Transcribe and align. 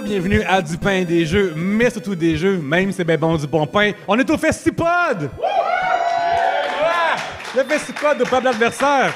bienvenue 0.00 0.42
à 0.42 0.62
Du 0.62 0.76
pain 0.76 0.92
et 0.92 1.04
des 1.04 1.26
jeux, 1.26 1.52
mais 1.56 1.90
surtout 1.90 2.14
des 2.14 2.36
jeux, 2.36 2.58
même 2.58 2.90
si 2.90 2.98
c'est 2.98 3.04
bien 3.04 3.16
bon 3.16 3.36
du 3.36 3.46
bon 3.46 3.66
pain. 3.66 3.92
On 4.06 4.18
est 4.18 4.30
au 4.30 4.38
Festipod! 4.38 5.30
Ouais! 5.38 5.48
Le 7.56 7.64
Festipod 7.64 8.18
de 8.18 8.24
Peuple 8.24 8.48
Adversaire. 8.48 9.12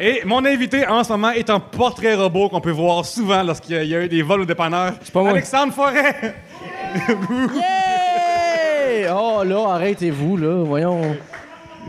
Et 0.00 0.22
mon 0.24 0.44
invité 0.44 0.86
en 0.86 1.04
ce 1.04 1.10
moment 1.12 1.30
est 1.30 1.48
un 1.50 1.60
portrait 1.60 2.14
robot 2.14 2.48
qu'on 2.48 2.60
peut 2.60 2.70
voir 2.72 3.04
souvent 3.04 3.42
lorsqu'il 3.42 3.76
y 3.84 3.94
a 3.94 4.00
eu 4.04 4.08
des 4.08 4.22
vols 4.22 4.40
au 4.40 4.44
dépanneur. 4.44 4.94
pas 5.12 5.20
moi. 5.20 5.30
Alexandre 5.30 5.72
Forêt! 5.72 6.34
Yay! 7.54 9.06
Oh 9.14 9.42
là, 9.44 9.74
arrêtez-vous, 9.74 10.36
là. 10.36 10.64
Voyons. 10.64 11.16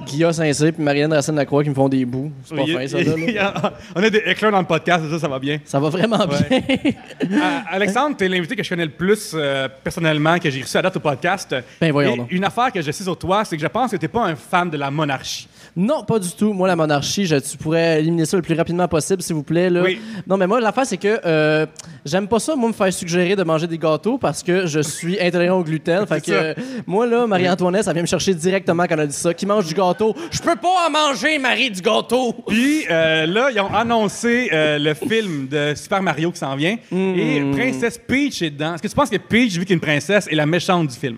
Guillaume 0.06 0.34
Saint-Cyr 0.34 0.68
et 0.68 0.74
Marianne 0.78 1.14
Racine-Lacroix 1.14 1.64
qui 1.64 1.70
me 1.70 1.76
font 1.76 1.88
des 1.88 2.04
bouts. 2.06 2.32
C'est 2.44 2.56
pas 2.56 2.66
fin, 2.66 2.88
ça, 2.88 2.98
là. 3.02 3.14
là. 3.34 3.74
On 3.96 4.04
a 4.04 4.10
des 4.10 4.22
éclairs 4.26 4.52
dans 4.52 4.60
le 4.60 4.66
podcast, 4.66 5.04
ça, 5.10 5.20
ça 5.20 5.28
va 5.28 5.40
bien. 5.40 5.60
Ça 5.66 5.80
va 5.80 5.90
vraiment 5.90 6.26
bien. 6.26 6.40
Euh, 6.52 7.38
Alexandre, 7.70 8.16
t'es 8.18 8.28
l'invité 8.28 8.56
que 8.56 8.64
je 8.64 8.70
connais 8.70 8.86
le 8.86 8.92
plus 8.92 9.32
euh, 9.34 9.68
personnellement, 9.84 10.38
que 10.40 10.50
j'ai 10.50 10.62
reçu 10.62 10.78
à 10.78 10.82
date 10.82 10.98
au 10.98 11.00
podcast. 11.00 11.56
Ben, 11.80 11.92
voyons 11.92 12.14
Et 12.14 12.18
donc. 12.18 12.32
une 12.32 12.44
affaire 12.44 12.72
que 12.72 12.82
je 12.82 12.92
sais 12.92 13.04
sur 13.04 13.18
toi, 13.18 13.46
c'est 13.46 13.56
que 13.56 13.62
je 13.62 13.68
pense 13.68 13.92
que 13.92 13.98
t'es 13.98 14.08
pas 14.08 14.26
un 14.26 14.36
fan 14.36 14.70
de 14.70 14.78
la 14.78 14.92
monarchie. 14.92 15.48
Non, 15.76 16.04
pas 16.04 16.20
du 16.20 16.32
tout. 16.32 16.54
Moi, 16.54 16.68
la 16.68 16.76
monarchie, 16.76 17.26
je, 17.26 17.36
tu 17.36 17.58
pourrais 17.58 18.00
éliminer 18.00 18.26
ça 18.26 18.38
le 18.38 18.44
plus 18.44 18.54
rapidement 18.54 18.88
possible, 18.88 19.24
s'il 19.24 19.36
vous 19.36 19.44
plaît. 19.44 19.70
Là. 19.70 19.82
Oui. 19.82 20.00
Non, 20.28 20.38
mais 20.38 20.46
moi, 20.46 20.62
l'affaire, 20.62 20.86
c'est 20.86 20.98
que 20.98 21.20
euh, 21.26 21.66
j'aime 22.06 22.28
pas 22.28 22.40
ça, 22.40 22.56
moi, 22.56 22.70
me 22.70 22.74
faire 22.74 22.94
suggérer 22.94 23.36
de 23.36 23.44
manger 23.44 23.66
des 23.66 23.80
gâteaux 23.80 24.20
parce 24.20 24.44
que 24.44 24.68
je 24.68 24.80
suis 24.80 25.20
intolérant 25.20 25.60
au 25.60 25.64
gluten. 25.64 26.06
fait 26.08 26.22
que 26.22 26.32
euh, 26.32 26.54
moi, 26.86 27.08
là, 27.08 27.26
Marie-Antoinette, 27.26 27.86
ça 27.86 27.94
vient 27.94 28.04
me 28.04 28.08
chercher 28.08 28.36
directement 28.36 28.84
quand 28.84 28.94
elle 28.94 29.02
a 29.02 29.08
dit 29.08 29.16
ça. 29.16 29.34
Qui 29.34 29.48
mange 29.48 29.66
du 29.66 29.74
gâteau? 29.74 30.16
Je 30.32 30.40
peux 30.40 30.56
pas 30.56 30.88
en 30.88 30.92
manger, 30.92 31.40
Marie, 31.40 31.72
du 31.72 31.82
gâteau! 31.82 32.34
Puis 32.48 32.86
euh, 32.90 33.26
là, 33.26 33.50
ils 33.52 33.60
ont 33.60 33.74
annoncé 33.74 34.50
le 34.52 34.94
film 34.94 35.48
de 35.48 35.74
Super 35.76 36.04
Mario 36.04 36.32
qui 36.32 36.38
s'en 36.38 36.56
vient. 36.56 36.78
Mm. 36.92 37.16
Et 37.16 37.52
Princesse 37.52 37.98
Peach 37.98 38.44
est 38.44 38.52
dedans. 38.52 38.76
Est-ce 38.76 38.84
que 38.84 38.88
tu 38.88 38.96
penses 38.96 39.10
que 39.10 39.18
Peach, 39.18 39.54
vu 39.54 39.66
qu'elle 39.66 39.74
est 39.74 39.76
une 39.76 39.80
princesse, 39.80 40.28
est 40.28 40.36
la 40.36 40.46
méchante 40.46 40.88
du 40.88 40.96
film? 40.96 41.18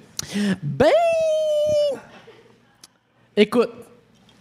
Ben. 0.64 0.88
Écoute, 3.38 3.69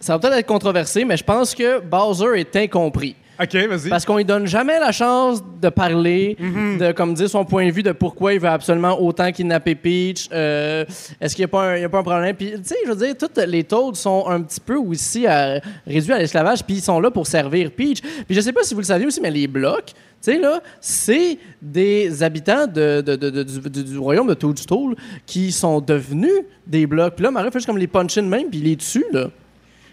ça 0.05 0.13
va 0.13 0.19
peut-être 0.19 0.37
être 0.37 0.45
controversé, 0.45 1.03
mais 1.03 1.17
je 1.17 1.23
pense 1.23 1.55
que 1.55 1.79
Bowser 1.79 2.39
est 2.39 2.55
incompris. 2.55 3.15
OK, 3.41 3.53
vas-y. 3.53 3.89
Parce 3.89 4.05
qu'on 4.05 4.17
lui 4.17 4.23
donne 4.23 4.45
jamais 4.45 4.79
la 4.79 4.91
chance 4.91 5.43
de 5.61 5.67
parler, 5.69 6.37
Mhm. 6.39 6.77
de 6.77 6.91
comme 6.91 7.15
dire 7.15 7.27
son 7.27 7.43
point 7.43 7.65
de 7.67 7.71
vue 7.71 7.81
de 7.81 7.91
pourquoi 7.91 8.33
il 8.35 8.39
veut 8.39 8.47
absolument 8.47 9.01
autant 9.01 9.29
kidnapper 9.31 9.73
Peach. 9.75 10.29
Euh, 10.31 10.85
Est-ce 11.19 11.35
qu'il 11.35 11.41
n'y 11.41 11.45
a, 11.45 11.47
pas 11.49 11.63
un- 11.71 11.75
il 11.77 11.81
y 11.81 11.83
a 11.83 11.89
pas 11.89 11.97
un 11.97 12.03
problème? 12.03 12.35
Puis, 12.35 12.51
tu 12.51 12.59
sais, 12.63 12.75
je 12.85 12.91
veux 12.91 12.95
dire, 13.03 13.15
toutes 13.17 13.35
les 13.39 13.63
Toads 13.63 13.95
sont 13.95 14.25
un 14.27 14.41
petit 14.41 14.59
peu 14.61 14.75
aussi 14.77 15.25
à- 15.27 15.59
réduits 15.87 16.13
à 16.13 16.19
l'esclavage, 16.19 16.63
puis 16.63 16.75
ils 16.75 16.81
sont 16.81 16.99
là 17.01 17.09
pour 17.11 17.25
servir 17.27 17.71
Peach. 17.71 17.99
Puis 18.01 18.35
je 18.35 18.41
sais 18.41 18.53
pas 18.53 18.61
si 18.63 18.75
vous 18.75 18.81
le 18.81 18.85
saviez 18.85 19.07
aussi, 19.07 19.19
mais 19.19 19.31
les 19.31 19.47
blocs, 19.47 19.87
tu 19.87 19.93
sais, 20.21 20.37
là, 20.37 20.61
c'est 20.79 21.37
des 21.61 22.21
habitants 22.23 22.67
de, 22.67 23.01
de- 23.01 23.15
de- 23.15 23.29
de- 23.31 23.43
du, 23.43 23.59
du- 23.69 23.83
du 23.83 23.97
royaume 23.97 24.27
de 24.27 24.33
Toadstool 24.35 24.95
qui 25.25 25.51
sont 25.51 25.81
devenus 25.81 26.31
des 26.67 26.85
blocs. 26.85 27.15
Puis 27.15 27.23
là, 27.23 27.31
Mario 27.31 27.49
fait 27.51 27.57
juste 27.59 27.67
comme 27.67 27.79
les 27.79 27.87
punch 27.87 28.17
in 28.17 28.21
même, 28.21 28.49
puis 28.49 28.59
il 28.59 28.65
les 28.65 28.75
tue, 28.77 29.03
là. 29.11 29.27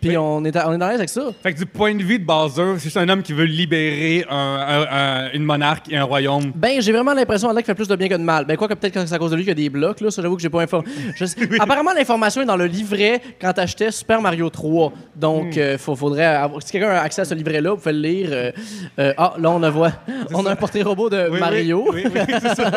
Puis 0.03 0.17
on 0.19 0.45
est, 0.45 0.55
à- 0.56 0.69
on 0.69 0.75
est 0.75 0.78
dans 0.78 0.89
l'aise 0.89 0.98
avec 0.98 1.08
ça. 1.08 1.22
Fait 1.42 1.53
que 1.53 1.58
du 1.58 1.67
point 1.67 1.95
de 1.95 2.03
vue 2.03 2.19
de 2.19 2.25
Bowser, 2.25 2.75
c'est 2.77 2.84
juste 2.84 2.97
un 2.97 3.08
homme 3.08 3.22
qui 3.22 3.33
veut 3.33 3.45
libérer 3.45 4.25
un- 4.28 4.36
un- 4.36 4.86
un- 5.27 5.33
une 5.33 5.45
monarque 5.45 5.91
et 5.91 5.97
un 5.97 6.05
royaume. 6.05 6.53
Ben, 6.55 6.81
j'ai 6.83 6.92
vraiment 6.92 7.14
l'impression 7.14 7.55
qu'il 7.55 7.64
fait 7.64 7.75
plus 7.75 7.89
de 7.89 7.97
bien 7.97 8.08
que 8.08 8.14
de 8.14 8.23
mal. 8.23 8.45
Ben, 8.45 8.56
quoi 8.56 8.69
que 8.69 8.75
peut-être 8.75 8.95
que 8.95 9.06
c'est 9.06 9.14
à 9.14 9.19
cause 9.19 9.30
de 9.30 9.36
lui 9.36 9.42
qu'il 9.45 9.50
y 9.50 9.53
a 9.53 9.55
des 9.55 9.70
blocs, 9.70 10.00
là. 10.00 10.11
Ça, 10.11 10.20
j'avoue 10.23 10.36
que 10.36 10.42
j'ai 10.42 10.50
pas 10.50 10.62
informé. 10.62 10.89
Apparemment, 11.61 11.92
l'information 11.95 12.42
est 12.42 12.47
dans 12.47 12.56
le 12.56 12.67
livret 12.67 13.20
quand 13.41 13.53
t'achetais 13.53 13.91
Super 13.91 14.20
Mario 14.20 14.50
3. 14.50 14.92
Donc, 15.17 15.56
euh, 15.56 15.78
faut- 15.78 15.97
faudrait 15.97 16.25
avoir... 16.25 16.62
Si 16.62 16.73
quelqu'un 16.73 16.91
a 16.91 17.00
accès 17.00 17.23
à 17.23 17.25
ce 17.25 17.34
livret-là, 17.34 17.70
vous 17.70 17.77
pouvez 17.77 17.92
le 17.92 18.00
lire. 18.00 18.28
euh, 18.33 18.50
euh, 18.98 19.14
ah, 19.17 19.35
là, 19.39 19.51
on 19.51 19.62
a 19.62 19.70
voit. 19.70 19.92
On 20.35 20.45
a 20.46 20.52
un 20.52 20.57
portrait 20.57 20.83
robot 20.83 21.08
de 21.11 21.29
Oui, 21.30 21.39
Mario. 21.41 21.85
Oui, 21.92 22.02
oui, 22.05 22.11
oui, 22.27 22.35
c'est 22.41 22.55
ça. 22.55 22.70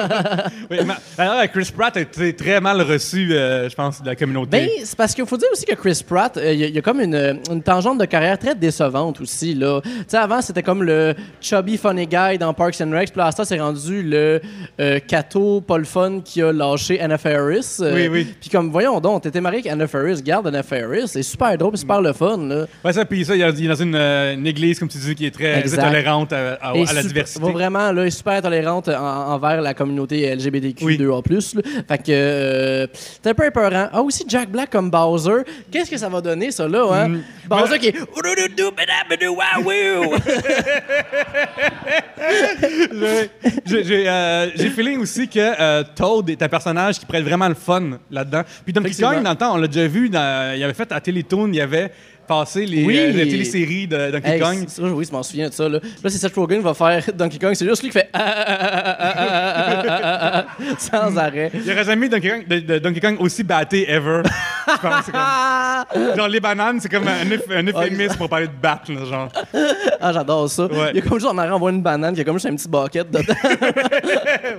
Alors, 1.18 1.44
Chris 1.52 1.72
Pratt 1.75 1.96
a 1.97 2.02
été 2.02 2.34
très 2.35 2.59
mal 2.62 2.81
reçu, 2.81 3.31
euh, 3.34 3.69
je 3.69 3.75
pense, 3.75 4.02
de 4.02 4.08
la 4.08 4.16
communauté. 4.16 4.50
Ben, 4.52 4.69
c'est 4.84 4.97
parce 4.97 5.14
qu'il 5.14 5.25
faut 5.25 5.38
dire 5.38 5.47
aussi 5.52 5.66
que 5.66 5.75
Chris 5.75 6.02
Pratt, 6.08 6.38
euh, 6.38 6.53
il 6.53 6.62
y, 6.62 6.72
y 6.72 6.78
a 6.78 6.81
comme 6.81 7.00
une, 7.02 7.15
une 7.52 7.62
tangente 7.62 8.00
de 8.00 8.06
carrière 8.06 8.38
très 8.38 8.56
décevante 8.56 9.22
aussi. 9.22 9.53
là. 9.53 9.81
Tu 9.84 9.90
sais, 10.08 10.18
avant, 10.18 10.42
c'était 10.42 10.64
comme 10.64 10.84
le 10.84 11.14
chubby 11.42 11.78
funny 11.78 12.08
guy 12.08 12.38
dans 12.40 12.53
Parks 12.53 12.81
and 12.81 12.92
Rec. 12.92 13.12
Puis 13.12 13.18
là, 13.20 13.28
à 13.28 13.31
ça, 13.31 13.46
c'est 13.46 13.59
rendu 13.59 14.02
le 14.03 14.42
euh, 14.80 15.00
cato, 15.00 15.62
pas 15.62 15.78
le 15.78 15.84
fun 15.86 16.22
qui 16.24 16.42
a 16.42 16.52
lâché 16.52 17.00
Anna 17.02 17.18
Faris. 17.18 17.78
euh, 17.81 17.94
Oui, 17.96 18.08
oui. 18.08 18.28
Puis 18.40 18.50
comme, 18.50 18.70
voyons 18.72 19.00
donc, 19.00 19.24
t'étais 19.24 19.42
marié 19.42 19.59
avec 19.59 19.72
Anna 19.72 19.88
Faris, 19.88 20.22
garde 20.22 20.48
Anna 20.48 20.64
Faris. 20.64 21.08
C'est 21.08 21.24
super 21.24 21.58
drôle, 21.58 21.78
super 21.78 22.02
le 22.02 22.14
fun. 22.14 22.38
Là. 22.38 22.66
Ouais, 22.84 22.94
ça, 22.94 23.06
puis 23.06 23.24
ça, 23.26 23.36
il 23.36 23.42
est 23.42 23.68
dans 23.68 23.76
une, 23.76 23.96
euh, 23.96 24.34
une 24.34 24.47
église, 24.47 24.80
comme 24.80 24.88
tu 24.90 24.97
dis, 24.97 25.16
qui 25.16 25.26
est 25.26 25.32
très 25.32 25.59
Exact. 25.59 25.84
tolérante 25.84 26.34
à, 26.34 26.53
à- 26.62 26.76
Et 26.76 26.88
à 26.88 26.94
la 26.94 27.03
diversité. 27.03 27.52
vraiment, 27.52 27.92
là, 27.92 28.06
est 28.06 28.09
super 28.09 28.42
tolérante 28.42 28.90
en- 28.90 29.34
envers 29.34 29.62
la 29.62 29.74
communauté 29.74 30.26
LGBTQ2A+. 30.36 31.56
là. 31.56 31.62
Fait 31.88 31.97
que 31.97 32.03
euh, 32.09 32.88
c'est 32.94 33.30
un 33.30 33.34
peu 33.34 33.46
épeurant. 33.46 33.88
Ah, 33.92 34.02
aussi 34.02 34.24
Jack 34.28 34.50
Black 34.50 34.70
comme 34.70 34.90
Bowser. 34.90 35.44
Qu'est-ce 35.72 35.90
que 35.92 35.97
ça 35.97 36.09
va 36.09 36.22
donner, 36.22 36.52
ça, 36.52 36.68
là, 36.68 36.86
hein? 36.92 37.05
Mm. 37.10 37.24
Bowser 37.48 37.80
qui 37.80 37.88
est... 37.90 37.96
J'ai 43.66 44.08
euh, 44.10 44.50
j'ai 44.56 44.70
feeling 44.70 45.00
aussi 45.00 45.28
que 45.28 45.40
euh, 45.40 45.84
Toad 45.96 46.30
est 46.30 46.42
un 46.42 46.50
personnage 46.50 47.00
qui 47.00 47.06
pourrait 47.06 47.20
être 47.20 47.26
vraiment 47.26 47.48
le 47.48 47.56
fun 47.56 48.00
là-dedans. 48.12 48.42
Puis 48.64 48.74
Donkey. 48.74 48.92
Kong, 49.00 49.24
dans 49.24 49.32
le 49.32 49.36
temps, 49.36 49.54
on 49.54 49.58
l'a 49.58 49.68
déjà 49.68 49.88
vu, 49.88 50.10
dans- 50.10 50.56
il 50.56 50.64
avait 50.64 50.74
fait 50.74 50.92
à 50.92 51.00
Télétoon, 51.00 51.52
il 51.54 51.62
avait 51.62 51.92
passer 52.25 52.66
les, 52.66 52.84
oui. 52.84 52.97
euh, 52.97 53.12
de 53.12 54.12
Donkey 54.12 54.36
hey, 54.36 54.40
Kong. 54.40 54.66
Ça, 54.68 54.84
oui, 54.84 55.06
je 55.08 55.12
m'en 55.12 55.24
souviens 55.24 55.50
de 55.50 55.53
ça. 55.53 55.68
Là, 55.69 55.80
là 55.80 56.09
c'est 56.09 56.18
Seth 56.18 56.36
Rogen 56.36 56.58
qui 56.59 56.63
va 56.63 56.74
faire 56.74 57.03
Donkey 57.16 57.40
Kong. 57.40 57.53
C'est 57.53 57.68
juste 57.68 57.84
lui 57.84 57.90
qui 57.90 57.97
fait 58.00 58.09
sans 60.78 61.18
arrêt. 61.18 61.52
Il 61.53 61.72
aurait 61.72 61.84
jamais 61.84 62.09
Donkey 62.09 62.30
Kong, 62.30 62.46
Donkey 62.81 63.00
Kong 63.00 63.18
aussi 63.19 63.44
batté 63.44 63.90
ever. 63.90 64.24
Genre, 66.16 66.28
les 66.28 66.40
bananes, 66.40 66.80
c'est 66.80 66.90
comme 66.90 67.08
un, 67.08 67.56
un 67.56 67.68
euphémisme 67.68 68.18
pour 68.18 68.30
parler 68.30 68.47
de 68.47 68.53
battre. 68.62 68.91
Genre. 68.91 69.30
Ah, 70.02 70.14
j'adore 70.14 70.50
ça. 70.50 70.68
Il 70.91 70.97
y 70.97 71.00
a 71.00 71.02
comme 71.02 71.19
juste, 71.19 71.31
on 71.31 71.38
envoie 71.38 71.72
une 71.72 71.81
banane 71.81 72.16
qui 72.16 72.22
a 72.22 72.24
comme 72.24 72.35
juste 72.35 72.47
un 72.47 72.56
petit 72.56 72.68
bucket 72.68 73.09
dedans. 73.09 73.34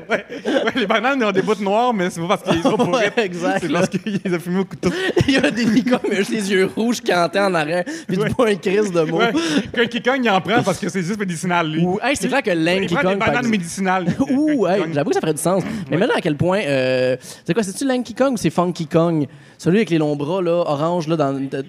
les 0.74 0.86
bananes, 0.86 1.18
ils 1.20 1.24
ont 1.24 1.32
des 1.32 1.42
bouts 1.42 1.60
noirs, 1.60 1.92
mais 1.92 2.10
c'est 2.10 2.20
pas 2.20 2.36
parce 2.36 2.42
qu'ils 2.42 2.62
sont 2.62 2.76
pourris. 2.76 3.06
exact. 3.16 3.58
C'est 3.62 3.72
parce 3.72 3.88
qu'ils 3.88 4.34
ont 4.34 4.38
fumé 4.38 4.60
au 4.60 4.64
couteau. 4.64 4.90
Il 5.26 5.34
y 5.34 5.36
a 5.36 5.50
des 5.50 5.64
Nikon, 5.64 5.98
mais 6.08 6.16
juste 6.16 6.30
les 6.30 6.52
yeux 6.52 6.70
rouges 6.74 7.00
qui 7.00 7.12
entendent 7.12 7.55
arrière. 7.56 7.84
Puis 8.06 8.16
du 8.16 8.24
point 8.34 8.54
crise 8.56 8.92
de 8.92 9.00
mots. 9.02 9.18
Ouais. 9.18 9.32
Donkey 9.76 10.00
Kong, 10.00 10.20
il 10.22 10.30
en 10.30 10.40
prend 10.40 10.62
parce 10.62 10.78
que 10.78 10.88
c'est 10.88 11.02
juste 11.02 11.18
médicinal, 11.18 11.68
lui. 11.68 11.82
Ou, 11.82 11.98
hey, 12.02 12.14
c'est 12.16 12.28
clair 12.28 12.42
que 12.42 12.50
prend 12.94 13.02
des 13.02 13.16
Kong. 13.16 13.18
bananes 13.18 13.48
médicinales. 13.48 14.06
Ouh, 14.30 14.66
hey, 14.66 14.82
j'avoue 14.92 15.10
que 15.10 15.14
ça 15.14 15.20
ferait 15.20 15.34
du 15.34 15.42
sens. 15.42 15.62
Mais 15.90 15.96
maintenant, 15.96 16.14
à 16.16 16.20
quel 16.20 16.36
point. 16.36 16.60
euh, 16.60 17.16
c'est 17.44 17.54
quoi, 17.54 17.62
c'est-tu 17.62 17.84
Lanky 17.86 18.14
Kong 18.14 18.34
ou 18.34 18.36
c'est 18.36 18.50
Funky 18.50 18.86
Kong? 18.86 19.26
Celui 19.58 19.78
avec 19.78 19.90
les 19.90 19.98
longs 19.98 20.16
bras, 20.16 20.40
là, 20.42 20.52
orange, 20.66 21.08
là, 21.08 21.16
dans. 21.16 21.32
de- 21.32 21.64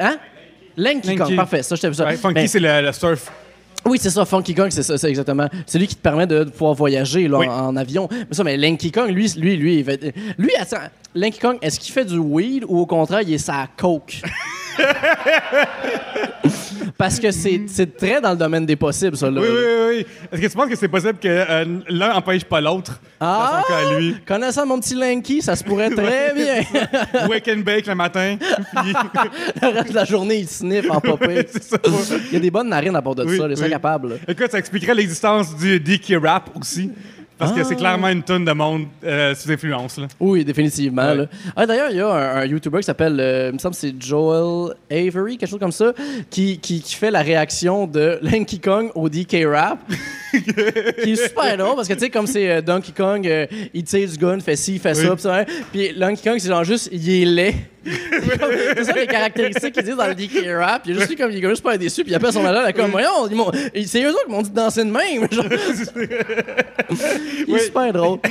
hein? 0.00 0.16
Lanky. 0.76 1.16
Kong, 1.16 1.36
parfait. 1.36 1.62
Ça, 1.62 1.74
je 1.76 1.80
t'ai 1.80 1.88
vu 1.88 1.94
ça. 1.94 2.06
Ouais, 2.06 2.16
Funky, 2.16 2.34
Mais- 2.34 2.46
c'est 2.46 2.60
le, 2.60 2.80
le 2.86 2.92
surf. 2.92 3.30
oui, 3.84 3.98
c'est 4.00 4.10
ça, 4.10 4.24
Funky 4.24 4.54
Kong, 4.54 4.68
c'est 4.70 4.82
ça, 4.82 4.96
c'est 4.96 5.08
exactement. 5.08 5.48
C'est 5.66 5.78
lui 5.78 5.86
qui 5.86 5.96
te 5.96 6.00
permet 6.02 6.26
de 6.26 6.44
pouvoir 6.44 6.74
voyager 6.74 7.28
là, 7.28 7.38
Oui. 7.38 7.48
en, 7.48 7.68
en 7.68 7.76
avion. 7.76 8.08
Mais 8.10 8.26
ça, 8.34 8.44
mais 8.44 8.56
Lanky 8.56 8.90
Kong, 8.92 9.10
lui, 9.10 9.30
lui, 9.36 9.56
lui, 9.56 9.78
il 9.78 9.84
fait- 9.84 10.14
lui, 10.38 10.50
attends, 10.58 10.76
Lanky 11.14 11.38
Kong, 11.40 11.58
est-ce 11.60 11.80
qu'il 11.80 11.92
fait 11.92 12.04
du 12.04 12.18
weed 12.18 12.64
ou 12.68 12.78
au 12.78 12.86
contraire, 12.86 13.22
il 13.22 13.32
est 13.34 13.38
sa 13.38 13.66
coke? 13.76 14.22
Parce 16.96 17.18
que 17.18 17.30
c'est 17.30 17.96
très 17.96 18.20
dans 18.20 18.30
le 18.30 18.36
domaine 18.36 18.64
des 18.66 18.76
possibles, 18.76 19.16
ça. 19.16 19.30
Là. 19.30 19.40
Oui, 19.40 19.46
oui, 19.50 19.56
oui. 19.88 20.06
Est-ce 20.32 20.40
que 20.42 20.46
tu 20.46 20.56
penses 20.56 20.68
que 20.68 20.76
c'est 20.76 20.88
possible 20.88 21.18
que 21.18 21.28
euh, 21.28 21.64
l'un 21.88 22.14
empêche 22.14 22.44
pas 22.44 22.60
l'autre 22.60 23.00
Ah! 23.18 23.52
dans 23.52 23.62
son 23.62 23.68
cas 23.68 23.88
à 23.88 23.98
lui? 23.98 24.16
Connaissant 24.26 24.66
mon 24.66 24.78
petit 24.78 24.94
Lanky, 24.94 25.42
ça 25.42 25.56
se 25.56 25.64
pourrait 25.64 25.90
très 25.90 26.32
bien. 26.34 26.60
Wake 27.28 27.48
and 27.48 27.60
bake 27.60 27.86
le 27.86 27.94
matin. 27.94 28.36
puis- 28.38 28.92
le 29.62 29.68
reste 29.68 29.90
de 29.90 29.94
la 29.94 30.04
journée, 30.04 30.36
il 30.40 30.48
sniffe 30.48 30.90
en 30.90 31.00
popé. 31.00 31.46
Il 32.28 32.32
y 32.34 32.36
a 32.36 32.40
des 32.40 32.50
bonnes 32.50 32.68
narines 32.68 32.94
à 32.96 33.02
part 33.02 33.14
de 33.14 33.24
Oui, 33.24 33.36
ça, 33.38 33.46
il 33.48 33.60
oui. 33.62 33.70
capable. 33.70 34.18
Écoute, 34.28 34.50
ça 34.50 34.58
expliquerait 34.58 34.94
l'existence 34.94 35.56
du 35.56 35.80
DK 35.80 36.14
rap 36.22 36.50
aussi. 36.58 36.90
Parce 37.40 37.52
que 37.52 37.64
c'est 37.64 37.74
clairement 37.74 38.08
une 38.08 38.22
tonne 38.22 38.44
de 38.44 38.52
monde 38.52 38.86
euh, 39.02 39.34
sous 39.34 39.50
influence. 39.50 39.98
Là. 39.98 40.06
Oui, 40.20 40.44
définitivement. 40.44 41.12
Ouais. 41.14 41.26
Ah, 41.56 41.66
D'ailleurs, 41.66 41.90
il 41.90 41.96
y 41.96 42.00
a 42.00 42.08
un, 42.08 42.36
un 42.42 42.44
YouTuber 42.44 42.78
qui 42.78 42.84
s'appelle, 42.84 43.18
euh, 43.18 43.48
il 43.48 43.54
me 43.54 43.58
semble 43.58 43.74
que 43.74 43.80
c'est 43.80 43.94
Joel 43.98 44.74
Avery, 44.90 45.38
quelque 45.38 45.48
chose 45.48 45.58
comme 45.58 45.72
ça, 45.72 45.92
qui, 46.30 46.58
qui, 46.58 46.80
qui 46.82 46.94
fait 46.94 47.10
la 47.10 47.22
réaction 47.22 47.86
de 47.86 48.18
Lanky 48.22 48.60
Kong 48.60 48.90
au 48.94 49.08
DK 49.08 49.44
Rap. 49.46 49.78
qui 51.02 51.10
est 51.12 51.26
super 51.28 51.56
drôle 51.56 51.74
parce 51.74 51.88
que, 51.88 51.94
tu 51.94 52.00
sais, 52.00 52.10
comme 52.10 52.26
c'est 52.26 52.48
euh, 52.50 52.60
Donkey 52.60 52.92
Kong, 52.96 53.28
il 53.74 53.84
tire 53.84 54.08
du 54.08 54.16
gun, 54.16 54.38
fait 54.38 54.54
ci, 54.56 54.78
fait 54.78 54.94
ça, 54.94 55.16
pis 55.16 55.26
hein. 55.28 55.44
Puis 55.72 55.92
Lanky 55.94 56.22
Kong, 56.22 56.36
c'est 56.38 56.48
genre 56.48 56.62
juste, 56.64 56.88
il 56.92 57.10
est 57.10 57.24
laid. 57.24 57.54
C'est 57.84 58.84
ça 58.84 58.92
les 58.94 59.06
caractéristiques 59.06 59.72
qu'ils 59.74 59.84
disent 59.84 59.96
dans 59.96 60.06
le 60.06 60.14
DK 60.14 60.46
Rap. 60.58 60.82
Il 60.86 60.92
est 60.92 60.94
juste 60.94 61.08
lui 61.08 61.16
comme, 61.16 61.30
il 61.30 61.44
est 61.44 61.48
juste 61.48 61.62
pas 61.62 61.78
déçu, 61.78 62.02
puis 62.02 62.12
il 62.12 62.14
appelle 62.14 62.32
son 62.32 62.42
malade, 62.42 62.68
est 62.68 62.72
comme, 62.72 62.90
voyons, 62.90 63.26
ils 63.30 63.36
m'ont- 63.36 63.50
c'est 63.86 64.02
eux 64.02 64.10
autres 64.10 64.24
qui 64.26 64.30
m'ont 64.32 64.42
dit 64.42 64.50
de 64.50 64.54
danser 64.54 64.84
de 64.84 64.90
même. 64.90 65.26
Genre, 65.30 65.44
il 65.96 66.02
est 66.02 67.44
Oui. 67.48 67.60
super 67.60 67.92
drôle. 67.92 68.18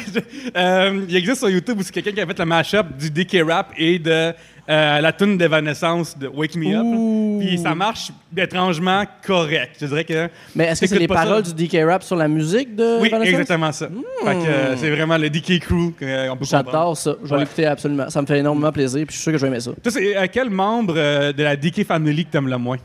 Euh, 0.55 1.01
il 1.07 1.15
existe 1.15 1.37
sur 1.39 1.49
YouTube 1.49 1.79
aussi 1.79 1.91
quelqu'un 1.91 2.11
qui 2.11 2.21
a 2.21 2.25
fait 2.25 2.39
le 2.39 2.45
mashup 2.45 2.85
du 2.97 3.09
DK 3.11 3.43
rap 3.47 3.71
et 3.77 3.99
de 3.99 4.33
euh, 4.69 5.01
la 5.01 5.11
tune 5.13 5.37
d'Evanescence 5.37 6.17
de 6.17 6.27
Wake 6.27 6.55
Me 6.55 6.75
Up. 6.75 7.39
Puis 7.39 7.57
ça 7.57 7.73
marche 7.73 8.11
étrangement 8.37 9.03
correct. 9.25 9.77
Je 9.81 9.85
dirais 9.87 10.03
que. 10.03 10.29
Mais 10.55 10.65
est-ce 10.65 10.81
que 10.81 10.87
c'est 10.87 10.99
les 10.99 11.07
ça? 11.07 11.13
paroles 11.13 11.43
du 11.43 11.53
DK 11.67 11.77
Rap 11.85 12.03
sur 12.03 12.15
la 12.15 12.27
musique 12.27 12.75
de 12.75 12.99
Oui, 13.01 13.07
Evanescence? 13.07 13.33
exactement 13.39 13.71
ça. 13.71 13.87
Fait 14.25 14.33
que 14.35 14.47
euh, 14.47 14.77
c'est 14.77 14.89
vraiment 14.91 15.17
le 15.17 15.29
DK 15.29 15.59
Crew 15.59 15.71
qu'on 15.71 15.91
peut 15.99 16.27
comprendre. 16.29 16.45
J'adore 16.45 16.97
ça. 16.97 17.15
Je 17.23 17.27
vais 17.29 17.33
Ouais. 17.35 17.39
l'écouter 17.41 17.65
absolument. 17.65 18.09
Ça 18.09 18.21
me 18.21 18.27
fait 18.27 18.39
énormément 18.39 18.71
plaisir, 18.71 19.05
puis 19.07 19.15
je 19.15 19.21
suis 19.21 19.23
sûr 19.23 19.31
que 19.31 19.37
je 19.37 19.41
vais 19.43 19.47
aimer 19.49 19.59
ça. 19.61 19.71
Toi, 19.81 19.91
c'est 19.91 20.15
euh, 20.17 20.27
quel 20.31 20.49
membre 20.49 20.93
euh, 20.97 21.31
de 21.33 21.43
la 21.43 21.55
DK 21.55 21.85
Family 21.85 22.25
que 22.25 22.31
t'aimes 22.31 22.47
le 22.49 22.57
moins? 22.57 22.77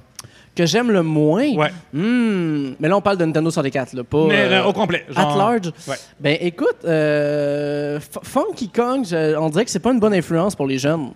Que 0.57 0.67
j'aime 0.67 0.93
le 0.93 1.03
moins? 1.03 1.49
Ouais. 1.55 1.71
Hmm. 1.93 2.75
Mais 2.79 2.89
là, 2.89 2.97
on 2.97 3.01
parle 3.01 3.17
de 3.19 3.25
Nintendo 3.25 3.51
64, 3.51 3.93
là, 3.95 4.05
pas. 4.05 4.27
Mais 4.29 4.37
euh, 4.53 4.65
au 4.65 4.73
complet. 4.73 5.05
At 5.15 5.21
genre- 5.23 5.37
large? 5.37 5.73
Ouais. 5.89 5.97
Ben 6.21 6.37
écoute, 6.41 6.77
euh, 6.85 7.99
Funky 8.23 8.69
Kong, 8.69 9.05
je- 9.05 9.37
on 9.37 9.49
dirait 9.51 9.65
que 9.65 9.71
c'est 9.73 9.81
pas 9.81 9.93
une 9.93 9.99
bonne 9.99 10.15
influence 10.15 10.55
pour 10.55 10.67
les 10.69 10.79
jeunes. 10.79 11.11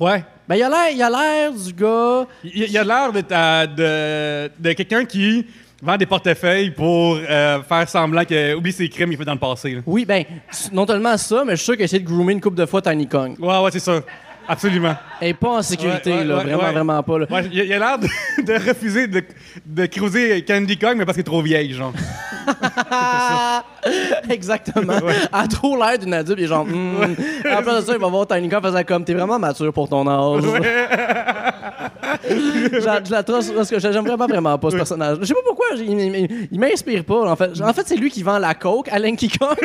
Ouais. 0.00 0.24
Ben 0.48 0.56
il 0.56 0.62
a 0.62 0.68
l'air, 0.68 0.90
il 0.94 1.02
a 1.02 1.10
l'air 1.10 1.52
du 1.52 1.72
gars. 1.72 2.26
Il, 2.44 2.62
il 2.70 2.78
a 2.78 2.84
l'air 2.84 3.10
euh, 3.32 3.66
de, 3.66 4.62
de 4.62 4.72
quelqu'un 4.72 5.04
qui 5.04 5.46
vend 5.82 5.96
des 5.96 6.06
portefeuilles 6.06 6.70
pour 6.70 7.16
euh, 7.16 7.62
faire 7.62 7.88
semblant 7.88 8.24
qu'il 8.24 8.54
oublie 8.54 8.72
ses 8.72 8.88
crimes 8.88 9.10
qu'il 9.10 9.18
fait 9.18 9.24
dans 9.24 9.34
le 9.34 9.38
passé. 9.38 9.74
là. 9.74 9.80
Oui, 9.86 10.04
ben 10.04 10.24
non 10.72 10.86
tellement 10.86 11.16
ça, 11.16 11.44
mais 11.44 11.52
je 11.52 11.56
suis 11.56 11.64
sûr 11.66 11.74
qu'il 11.74 11.82
a 11.82 11.84
essayé 11.84 12.02
de 12.02 12.08
groomer 12.08 12.32
une 12.32 12.40
couple 12.40 12.56
de 12.56 12.66
fois 12.66 12.80
Tiny 12.82 13.06
Kong. 13.06 13.36
Ouais, 13.38 13.58
ouais, 13.60 13.70
c'est 13.70 13.78
ça. 13.80 14.00
Absolument. 14.48 14.96
Elle 15.20 15.28
est 15.28 15.34
pas 15.34 15.48
en 15.58 15.62
sécurité, 15.62 16.10
Ouais, 16.10 16.18
ouais, 16.18 16.24
là, 16.24 16.36
ouais, 16.38 16.44
vraiment, 16.44 16.72
vraiment 16.72 17.02
pas. 17.02 17.18
Là. 17.18 17.26
Il, 17.52 17.72
a 17.72 17.78
l'air 17.78 17.98
de, 17.98 18.06
de 18.42 18.52
refuser 18.68 19.06
de, 19.06 19.22
de 19.66 19.86
cruiser 19.86 20.42
Candy 20.44 20.78
Kong, 20.78 20.94
mais 20.96 21.04
parce 21.04 21.16
qu'elle 21.16 21.22
est 21.22 21.24
trop 21.24 21.42
vieille, 21.42 21.72
genre. 21.74 21.92
Exactement. 24.30 24.94
Elle 25.06 25.28
a 25.32 25.46
trop 25.48 25.76
l'air 25.76 25.98
d'une 25.98 26.14
adulte, 26.14 26.38
et 26.40 26.46
genre. 26.46 26.62
En 26.66 27.62
plus 27.62 27.76
de 27.76 27.80
ça, 27.82 27.92
il 27.92 27.98
va 27.98 28.08
voir 28.08 28.26
Tiny 28.26 28.48
Kong 28.48 28.62
faisant 28.62 28.82
comme, 28.84 29.04
t'es 29.04 29.14
vraiment 29.14 29.38
mature 29.38 29.72
pour 29.72 29.88
ton 29.88 30.06
âge. 30.08 30.42
je, 32.28 33.10
la- 33.12 33.22
trosse 33.22 33.50
parce 33.50 33.68
que 33.70 33.78
j'aime 33.78 34.04
vraiment, 34.06 34.26
vraiment 34.26 34.58
pas 34.58 34.70
ce 34.70 34.76
personnage. 34.76 35.18
Je 35.20 35.26
sais 35.26 35.34
pas 35.34 35.40
pourquoi, 35.44 35.66
il, 35.76 35.82
il- 36.00 36.48
il 36.50 36.58
m'inspire 36.60 37.04
pas. 37.04 37.30
En 37.30 37.36
fait, 37.36 37.50
en 37.60 37.72
fait 37.72 37.82
c'est 37.86 37.96
lui 37.96 38.10
qui 38.10 38.22
vend 38.22 38.38
la 38.38 38.54
coke 38.54 38.88
à 38.90 38.98
Linky 38.98 39.28
Kong. 39.28 39.56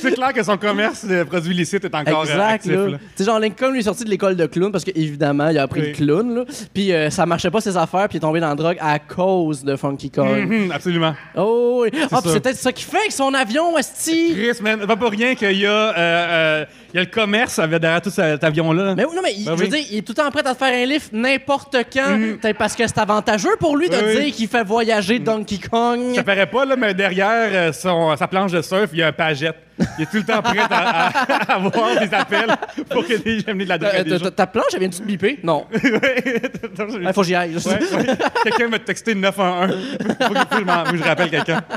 c'est 0.00 0.12
clair 0.14 0.32
que 0.32 0.42
son 0.42 0.56
commerce 0.56 1.04
de 1.04 1.22
produits 1.24 1.54
illicites 1.54 1.84
est 1.84 1.94
encore 1.94 2.22
Exact, 2.22 2.40
actif. 2.52 2.72
là. 2.72 2.86
là. 2.88 2.98
Sais, 3.16 3.24
genre, 3.24 3.38
Lincoln, 3.38 3.70
lui, 3.72 3.80
est 3.80 3.84
sorti 3.84 4.04
de 4.04 4.10
l'école 4.10 4.36
de 4.36 4.46
clown 4.46 4.72
parce 4.72 4.84
qu'évidemment, 4.84 5.48
il 5.48 5.58
a 5.58 5.62
appris 5.62 5.80
le 5.82 5.92
clown, 5.92 6.34
là. 6.34 6.44
Puis 6.72 6.92
euh, 6.92 7.10
ça 7.10 7.26
marchait 7.26 7.50
pas 7.50 7.60
ses 7.60 7.76
affaires, 7.76 8.08
puis 8.08 8.16
il 8.16 8.18
est 8.18 8.20
tombé 8.20 8.40
dans 8.40 8.48
la 8.48 8.54
drogue 8.54 8.76
à 8.80 8.98
cause 8.98 9.62
de 9.64 9.76
Funky 9.76 10.10
Kong. 10.10 10.46
Mhm, 10.48 10.72
absolument. 10.72 11.14
Oh, 11.36 11.82
oui. 11.84 11.90
Ah, 11.94 12.06
puis 12.20 12.28
ça. 12.28 12.34
c'est 12.34 12.40
peut-être 12.40 12.56
ça 12.56 12.72
qui 12.72 12.84
fait 12.84 12.98
avec 12.98 13.12
son 13.12 13.32
avion, 13.34 13.76
Esti. 13.78 14.32
Chris, 14.34 14.62
man, 14.62 14.86
pas 14.86 14.96
pour 14.96 15.10
rien 15.10 15.34
qu'il 15.34 15.58
y 15.58 15.66
a, 15.66 15.70
euh, 15.70 15.94
euh, 15.96 16.64
il 16.92 16.96
y 16.96 17.00
a 17.00 17.04
le 17.04 17.10
commerce 17.10 17.58
avec- 17.58 17.80
derrière 17.80 18.00
tout 18.02 18.10
cet 18.10 18.42
avion-là. 18.44 18.94
Mais 18.94 19.04
oui, 19.04 19.12
non, 19.14 19.22
mais 19.22 19.34
il- 19.36 19.44
Ben 19.44 19.52
je 19.56 19.56
veux 19.64 19.70
oui. 19.70 19.70
dire, 19.80 19.86
il 19.90 19.98
est 19.98 20.02
tout 20.02 20.12
le 20.16 20.22
temps 20.22 20.30
prêt 20.30 20.46
à 20.46 20.54
te 20.54 20.58
faire 20.58 20.72
un 20.74 20.86
lift 20.86 21.12
n'importe 21.12 21.76
quand. 21.92 22.18
Peut-être 22.40 22.58
parce 22.58 22.74
que 22.76 22.86
c'est 22.86 22.98
avantageux 22.98 23.56
pour 23.58 23.76
lui 23.76 23.88
de 23.88 23.94
Oui, 23.96 24.02
oui. 24.16 24.24
dire 24.24 24.34
qu'il 24.34 24.48
fait 24.48 24.64
voyager 24.64 25.18
Donkey 25.18 25.58
Kong. 25.70 26.14
Ça 26.14 26.22
paraît 26.22 26.46
pas, 26.50 26.64
là, 26.64 26.76
mais 26.76 26.94
derrière 26.94 27.50
euh, 27.52 27.72
son- 27.72 28.16
sa 28.16 28.26
planche 28.28 28.52
de 28.52 28.62
surf, 28.62 28.90
il 28.92 28.98
y 28.98 29.02
a 29.02 29.08
un 29.08 29.12
pagette. 29.12 29.56
Il 29.98 30.02
est 30.02 30.06
tout 30.10 30.16
le 30.18 30.24
temps 30.24 30.42
prêt 30.42 30.58
à, 30.58 30.66
à- 30.66 31.52
à 31.52 31.54
avoir 31.54 31.98
des 32.00 32.14
appels 32.14 32.54
pour 32.88 33.06
que 33.06 33.14
les 33.24 33.48
amener 33.48 33.64
de 33.64 33.68
la 33.70 33.78
drogue 33.78 33.90
à 33.94 33.98
Euh, 34.00 34.04
des 34.04 34.10
ta- 34.10 34.44
gens. 34.44 34.46
planche, 34.52 34.64
elle 34.74 34.80
vient-tu 34.80 35.00
de 35.00 35.06
biper? 35.06 35.38
Non. 35.42 35.66
Il 35.74 37.12
faut 37.12 37.20
que 37.22 37.26
j'y 37.26 37.34
aille. 37.34 37.54
Ouais, 37.56 37.62
ouais. 37.96 38.06
Quelqu'un 38.44 38.68
m'a 38.68 38.78
texté 38.78 39.14
911. 39.14 39.70
Faut 39.70 40.34
que, 40.34 40.38
faut 40.38 40.44
que 40.46 40.58
je 40.58 40.64
m'en- 40.64 40.84
faut 40.84 40.92
que 40.92 40.98
je 40.98 41.02
rappelle 41.02 41.30
quelqu'un. 41.30 41.62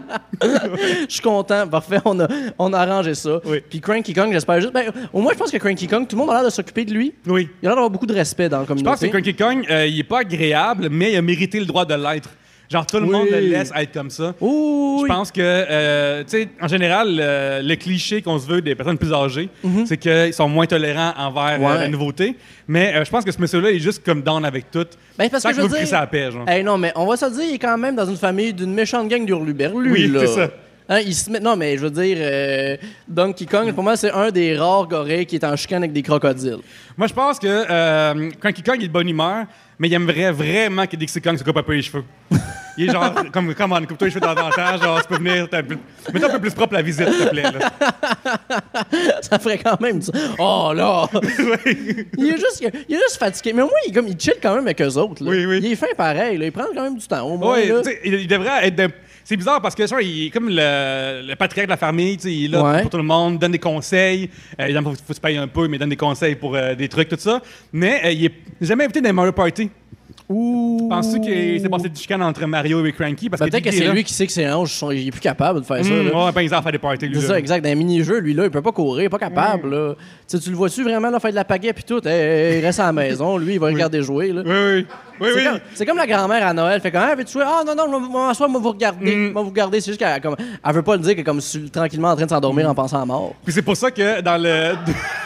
Je 0.44 1.14
suis 1.14 1.22
content. 1.22 1.68
Parfait, 1.68 2.00
on 2.06 2.20
a, 2.20 2.28
on 2.60 2.74
a 2.74 2.80
arrangé 2.80 3.14
ça. 3.16 3.40
Oui. 3.46 3.62
Puis 3.70 3.80
Cranky 3.80 4.14
Kong, 4.14 4.30
j'espère 4.34 4.60
juste. 4.60 4.74
Ben, 4.74 4.92
au 5.14 5.22
moins, 5.22 5.32
je 5.34 5.38
pense 5.38 5.52
que 5.52 5.58
Cranky 5.58 5.88
Kong, 5.88 6.06
tout 6.08 6.16
le 6.16 6.22
monde 6.22 6.32
a 6.32 6.36
l'air 6.36 6.44
de 6.46 6.50
s'occuper 6.50 6.84
de 6.86 6.94
lui. 6.94 7.14
Oui. 7.28 7.50
Il 7.62 7.68
a 7.68 7.70
l'air 7.70 7.76
d'avoir 7.76 7.90
beaucoup 7.90 8.06
de 8.06 8.14
respect 8.14 8.50
dans 8.50 8.60
la 8.60 8.66
Je 8.66 8.84
pense 8.84 9.00
que 9.00 9.08
Donkey 9.08 9.34
Kong, 9.34 9.66
euh, 9.70 9.86
il 9.88 10.00
est 10.00 10.04
pas 10.04 10.20
agréable, 10.20 10.90
mais 10.92 11.14
il 11.14 11.18
a 11.18 11.22
mérité 11.22 11.60
le 11.60 11.66
droit 11.66 11.86
de 11.86 11.94
l'être. 11.96 12.30
Genre, 12.70 12.86
tout 12.86 12.98
le 12.98 13.04
Oui. 13.04 13.10
monde 13.12 13.28
le 13.30 13.40
laisse 13.40 13.72
être 13.76 13.94
comme 13.94 14.10
ça. 14.10 14.34
Je 14.42 15.06
pense 15.08 15.32
que, 15.32 15.42
euh, 15.42 16.24
tu 16.24 16.30
sais, 16.30 16.48
en 16.62 16.68
général, 16.68 17.08
le, 17.16 17.62
le 17.68 17.76
cliché 17.76 18.22
qu'on 18.22 18.40
se 18.40 18.48
veut 18.48 18.62
des 18.62 18.74
personnes 18.74 18.98
plus 18.98 19.14
âgées, 19.14 19.50
c'est 19.86 19.98
qu'ils 19.98 20.34
sont 20.34 20.48
moins 20.50 20.66
tolérants 20.66 21.14
envers 21.18 21.60
euh, 21.62 21.74
Mhm. 21.74 21.80
La 21.82 21.88
nouveauté. 21.90 22.36
Mais 22.68 22.96
euh, 22.96 23.04
je 23.06 23.12
pense 23.12 23.26
que 23.26 23.32
ce 23.32 23.40
monsieur-là 23.42 23.72
est 23.72 23.80
juste 23.80 24.04
comme 24.06 24.22
down 24.22 24.44
avec 24.46 24.72
tout. 24.72 24.86
Ben, 25.18 25.30
parce 25.30 25.44
que 25.44 25.54
je 25.54 25.62
veux 25.62 25.68
dire. 25.68 25.78
crisser 25.78 25.94
à 25.96 26.08
paix, 26.08 26.32
genre. 26.32 26.48
Hey, 26.50 26.64
non, 26.64 26.78
mais 26.78 26.92
on 26.96 27.06
va 27.06 27.16
se 27.18 27.26
le 27.26 27.32
dire, 27.32 27.44
il 27.50 27.56
est 27.56 27.60
quand 27.60 27.78
même 27.78 27.96
dans 27.96 28.06
une 28.06 28.18
famille 28.18 28.54
d'une 28.54 28.74
méchante 28.74 29.08
gang 29.08 29.26
d'hurluberlus. 29.26 29.92
Oui, 29.92 30.12
c'est 30.20 30.28
ça. 30.28 30.50
Hein, 30.90 31.00
il 31.00 31.14
se 31.16 31.30
met... 31.30 31.40
Non, 31.40 31.56
mais 31.56 31.78
je 31.78 31.84
veux 31.84 31.90
dire, 31.92 32.18
euh, 32.20 32.76
Donkey 33.08 33.46
Kong, 33.46 33.72
pour 33.74 33.84
moi, 33.84 33.96
c'est 33.96 34.12
un 34.12 34.32
des 34.32 34.58
rares 34.58 34.86
gorilles 34.88 35.26
qui 35.26 35.36
est 35.36 35.46
en 35.46 35.56
chicane 35.56 35.84
avec 35.84 35.94
des 35.94 36.02
crocodiles. 36.02 36.58
Moi, 36.98 37.08
je 37.08 37.14
pense 37.14 37.40
que 37.40 37.48
euh, 37.48 38.30
Donkey 38.44 38.62
Kong, 38.66 38.84
est 38.84 38.88
de 38.88 38.92
bonne 38.92 39.08
humeur, 39.08 39.46
mais 39.84 39.90
il 39.90 39.94
aimerait 39.96 40.32
vraiment 40.32 40.88
que 40.88 40.96
Dixie 40.96 41.22
Kong 41.22 41.38
se 41.38 41.44
coupe 41.44 41.58
un 41.58 41.64
peu 41.64 41.74
les 41.74 41.82
cheveux. 41.82 42.06
Il 42.78 42.90
est 42.90 42.92
genre, 42.92 43.14
comme, 43.32 43.54
comme 43.54 43.72
on 43.72 43.80
coupe-toi 43.86 44.08
les 44.08 44.14
cheveux 44.14 44.22
de 44.22 44.26
temps 44.26 44.48
en 44.48 44.50
temps, 44.50 44.78
genre, 44.82 45.02
tu 45.02 45.08
peux 45.08 45.18
venir, 45.18 45.48
t'as 45.50 45.60
un 45.60 45.64
peu- 45.64 45.78
mets-toi 46.14 46.30
un 46.30 46.34
peu 46.34 46.40
plus 46.40 46.54
propre 46.54 46.74
la 46.74 46.82
visite, 46.82 47.08
s'il 47.12 47.26
te 47.26 47.30
plaît. 47.30 47.44
Là. 47.44 47.72
Ça 49.22 49.40
ferait 49.40 49.58
quand 49.60 49.80
même 49.80 50.02
ça. 50.02 50.12
Oh 50.40 50.72
là! 50.76 51.08
il, 51.66 52.30
est 52.30 52.38
juste, 52.38 52.62
il 52.90 52.96
est 52.96 53.00
juste 53.00 53.18
fatigué. 53.18 53.54
Mais 53.54 53.62
au 53.62 53.66
moins, 53.66 53.74
il, 53.88 53.94
comme, 53.94 54.08
il 54.08 54.20
chill 54.20 54.34
quand 54.42 54.56
même 54.56 54.66
avec 54.66 54.82
eux 54.82 54.98
autres. 54.98 55.24
là. 55.24 55.30
Oui, 55.32 55.46
oui. 55.46 55.60
Il 55.64 55.72
est 55.72 55.76
fin 55.76 55.88
pareil. 55.96 56.38
là. 56.38 56.46
Il 56.46 56.52
prend 56.52 56.66
quand 56.76 56.84
même 56.84 56.98
du 56.98 57.08
temps. 57.08 57.22
Au 57.28 57.38
moins, 57.38 57.54
Ouais, 57.54 57.68
là. 57.68 57.82
il, 58.04 58.14
il 58.16 58.28
devrait 58.28 58.68
être. 58.68 58.76
de- 58.76 58.90
C'est 59.24 59.38
bizarre 59.38 59.62
parce 59.62 59.76
que 59.76 59.86
ça, 59.88 60.02
il 60.02 60.28
est 60.28 60.30
comme 60.30 60.50
le, 60.50 61.22
le 61.28 61.36
patriarche 61.36 61.68
de 61.68 61.72
la 61.74 61.78
famille, 61.78 62.18
tu 62.18 62.24
sais, 62.24 62.34
il 62.34 62.46
est 62.46 62.48
là 62.58 62.64
Ouais. 62.64 62.82
pour 62.82 62.90
tout 62.92 62.98
le 62.98 63.04
monde, 63.04 63.40
donne 63.40 63.52
des 63.54 63.60
conseils. 63.60 64.30
Euh, 64.60 64.66
évidemment, 64.66 64.92
faut, 64.92 64.98
faut 65.08 65.14
se 65.14 65.22
payer 65.22 65.38
un 65.38 65.48
peu, 65.48 65.68
mais 65.68 65.78
il 65.78 65.80
donne 65.80 65.90
des 65.90 65.96
conseils 65.98 66.36
pour 66.36 66.56
euh, 66.56 66.76
des 66.76 66.90
trucs, 66.90 67.10
tout 67.10 67.16
ça. 67.20 67.42
Mais 67.72 68.02
euh, 68.06 68.12
il 68.12 68.26
est 68.26 68.34
jamais 68.62 68.84
invité 68.86 69.00
dans 69.02 69.08
les 69.10 69.14
Mario 69.14 69.32
Party. 69.32 69.70
Ouh. 70.30 70.88
Penses-tu 70.90 71.20
qu'il 71.20 71.60
s'est 71.60 71.70
passé 71.70 71.90
du 71.90 72.00
chicane 72.00 72.22
entre 72.24 72.46
Mario 72.46 72.86
et 72.86 72.92
Cranky? 72.94 73.30
Parce 73.30 73.42
Ben, 73.42 73.50
peut-être 73.50 73.64
que 73.64 73.72
c'est 73.72 73.92
lui 73.92 74.04
qui 74.04 74.14
sait 74.14 74.26
que 74.26 74.32
ses 74.32 74.50
hanches 74.50 74.74
sont. 74.74 74.92
Il 74.92 75.08
est 75.08 75.12
plus 75.12 75.20
capable 75.20 75.62
de 75.62 75.66
faire 75.66 75.84
ça. 75.84 75.92
Hum, 75.92 76.08
là. 76.08 76.26
ouais, 76.26 76.32
ben, 76.32 76.42
ils 76.42 76.56
en 76.56 76.62
fait 76.62 76.72
des 76.72 76.78
parties, 76.78 77.08
lui. 77.08 77.20
C'est 77.20 77.28
ça, 77.28 77.40
exact. 77.40 77.64
Dans 77.64 77.70
un 77.70 77.76
mini-jeu, 77.76 78.20
lui, 78.20 78.34
là, 78.34 78.46
il 78.46 78.50
peut 78.52 78.62
pas 78.62 78.72
courir, 78.72 79.04
il 79.04 79.06
est 79.06 79.10
pas 79.10 79.20
capable. 79.20 79.68
Mm. 79.68 79.72
là. 79.72 79.96
Tu 80.28 80.50
le 80.50 80.56
vois-tu 80.56 80.84
vraiment 80.84 81.10
là, 81.10 81.20
faire 81.20 81.32
de 81.32 81.36
la 81.36 81.46
pagaie 81.46 81.74
puis 81.74 81.84
tout? 81.84 82.06
Hey, 82.08 82.14
hey, 82.14 82.60
il 82.60 82.66
reste 82.66 82.80
à 82.80 82.86
la 82.86 82.94
maison, 82.94 83.38
lui, 83.38 83.56
il 83.56 83.60
va 83.60 83.68
regarder 83.68 84.02
jouer. 84.02 84.32
Là. 84.32 84.44
Oui, 84.46 84.52
oui. 84.52 84.86
Oui, 85.24 85.30
C'est 85.34 85.40
oui. 85.40 85.46
comme, 85.46 85.60
c'est 85.74 85.86
comme 85.86 85.98
la 85.98 86.08
grand-mère 86.08 86.46
à 86.48 86.54
Noël. 86.54 86.80
Fait 86.82 86.92
comme, 86.92 87.02
ah, 87.04 87.16
veux-tu 87.16 87.32
jouer? 87.34 87.44
Ah, 87.46 87.64
non, 87.66 87.74
non, 87.76 88.16
en 88.16 88.34
soi, 88.34 88.48
moi, 88.48 88.60
vous 88.62 88.70
regarder. 88.72 89.16
Mm. 89.16 89.32
Moi, 89.34 89.42
vous 89.42 89.50
regarder. 89.50 89.80
C'est 89.82 89.92
juste 89.92 90.00
qu'elle 90.00 90.22
comme, 90.22 90.36
elle 90.64 90.74
veut 90.76 90.82
pas 90.82 90.96
le 90.96 91.02
dire, 91.02 91.12
qu'elle 91.12 91.20
est 91.22 91.24
comme 91.24 91.40
tranquillement 91.72 92.10
en 92.10 92.16
train 92.16 92.26
de 92.26 92.30
s'endormir 92.30 92.70
en 92.70 92.76
pensant 92.76 93.02
à 93.02 93.06
mort. 93.06 93.34
Puis 93.44 93.54
c'est 93.54 93.62
pour 93.62 93.76
ça 93.78 93.90
que 93.92 94.22
dans 94.22 94.42
le, 94.42 94.74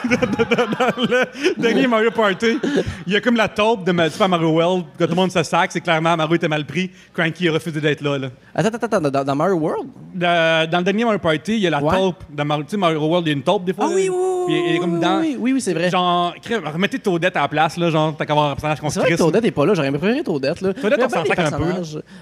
dans 0.10 1.02
le 1.04 1.62
dernier 1.62 1.88
Mario 1.88 2.12
Party, 2.12 2.60
il 3.06 3.14
y 3.14 3.16
a 3.16 3.21
comme 3.21 3.36
la 3.36 3.48
taupe 3.48 3.83
de 3.83 4.10
Super 4.10 4.30
Mario 4.30 4.50
World, 4.50 4.86
que 4.98 5.04
tout 5.04 5.10
le 5.10 5.16
monde 5.16 5.31
se 5.31 5.44
sac, 5.44 5.71
c'est 5.71 5.81
clairement 5.81 6.16
Mario 6.16 6.36
était 6.36 6.48
mal 6.48 6.66
pris, 6.66 6.92
Cranky 7.14 7.50
a 7.50 7.54
refusé 7.54 7.81
d'être 7.81 8.02
là. 8.02 8.18
là. 8.18 8.28
Attends, 8.56 8.69
attends, 8.69 8.86
attends, 8.98 9.10
dans, 9.12 9.24
dans 9.24 9.36
Mario 9.36 9.56
World? 9.56 9.88
Dans, 10.14 10.69
dans 10.69 10.78
le 10.80 10.83
dernier 10.83 11.04
Mario 11.06 11.19
Party, 11.19 11.54
il 11.56 11.60
y 11.60 11.68
a 11.68 11.69
la 11.69 11.81
Ouais. 11.81 11.95
taupe 11.95 12.24
de 12.30 12.44
Mario. 12.44 12.64
Tu 12.64 12.71
sais, 12.71 12.78
Mario 12.78 13.00
World, 13.00 13.28
il 13.28 13.30
y 13.30 13.33
a 13.33 13.38
une 13.38 13.44
taupe 13.44 13.64
des 13.64 13.74
fois. 13.74 13.86
Ah 13.88 13.90
là. 13.90 13.95
oui, 13.95 14.10
oui, 14.10 14.18
oui. 14.48 14.64
il 14.69 14.76
est 14.76 14.80
comme 14.80 14.95
oui, 14.95 15.00
dans. 15.00 15.19
oui, 15.19 15.38
oui, 15.40 15.54
oui, 15.54 15.62
c'est 15.62 15.74
vrai. 15.74 15.90
Genre, 15.90 16.33
remettez 16.74 17.00
Toadette 17.00 17.38
à 17.38 17.42
la 17.42 17.48
place, 17.48 17.78
là, 17.78 17.90
genre, 17.90 18.16
t'as 18.18 18.26
qu'à 18.26 18.33
avoir 18.33 18.48
un 18.52 18.54
personnage 18.56 18.80
qu'on 18.80 18.90
C'est 18.90 19.00
vrai 19.00 19.12
que 19.12 19.16
Toadette 19.16 19.45
est 19.45 19.52
pas 19.52 19.66
là, 19.66 19.74
j'aurais 19.74 19.87
préféré 19.92 20.24
Toadette. 20.24 20.62
Là. 20.62 20.74
Toadette, 20.74 21.00
Mais 21.00 21.06
on 21.06 21.10
s'en 21.10 21.24
ben, 21.24 21.36
sac 21.36 21.40
un 21.40 21.52
peu, 21.58 21.64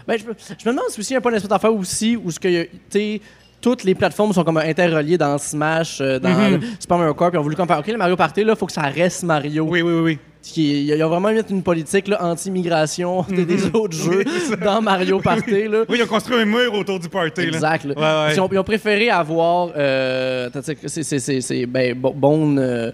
Ben, 0.07 0.17
je, 0.17 0.25
me- 0.25 0.33
je 0.37 0.69
me 0.69 0.71
demande 0.71 0.85
si 0.89 0.99
aussi 0.99 1.11
il 1.11 1.13
n'y 1.13 1.17
a 1.17 1.21
pas 1.21 1.29
une 1.29 1.35
espèce 1.35 1.49
d'affaire 1.49 1.73
aussi 1.73 2.15
où 2.15 2.31
ce 2.31 2.39
que, 2.39 2.63
tu 2.63 2.69
sais, 2.89 3.21
toutes 3.61 3.83
les 3.83 3.95
plateformes 3.95 4.31
sont 4.33 4.43
comme 4.43 4.57
interreliées 4.57 5.17
dans 5.17 5.37
Smash, 5.37 5.99
euh, 6.01 6.19
dans 6.19 6.29
Mhm. 6.29 6.59
Super 6.79 6.97
Mario 6.97 7.13
Kart, 7.15 7.31
puis 7.31 7.39
on 7.39 7.43
voulu 7.43 7.55
comme 7.55 7.67
faire, 7.67 7.79
OK, 7.79 7.87
le 7.87 7.97
Mario 7.97 8.15
Party, 8.15 8.43
là, 8.43 8.55
faut 8.55 8.65
que 8.67 8.71
ça 8.73 8.81
reste 8.83 9.23
Mario. 9.23 9.65
Oui, 9.67 9.81
oui, 9.81 9.91
oui. 9.93 10.01
oui. 10.01 10.19
Il 10.57 10.83
y 10.83 11.01
a 11.01 11.07
vraiment 11.07 11.31
mis 11.31 11.39
une 11.49 11.63
politique 11.63 12.07
anti-migration 12.19 13.23
des, 13.29 13.45
des 13.45 13.65
autres 13.73 13.97
jeux 13.97 14.23
dans 14.63 14.79
Mario 14.79 15.19
Party. 15.19 15.67
Là. 15.67 15.85
Oui, 15.89 15.97
ils 15.99 16.03
ont 16.03 16.07
construit 16.07 16.37
un 16.37 16.45
mur 16.45 16.71
autour 16.75 16.99
du 16.99 17.09
party. 17.09 17.41
Exact. 17.41 17.85
là. 17.85 17.93
Ouais, 17.95 18.27
ouais. 18.29 18.35
Ils, 18.35 18.39
ont, 18.41 18.49
ils 18.51 18.59
ont 18.59 18.63
préféré 18.63 19.09
avoir. 19.09 19.69
Euh, 19.75 20.49
c'est- 20.87 21.19
c'est 21.19 21.41
c'est 21.41 21.65
ben, 21.65 21.95
Bo- 21.95 22.13
Bone. 22.13 22.59
euh, 22.59 22.91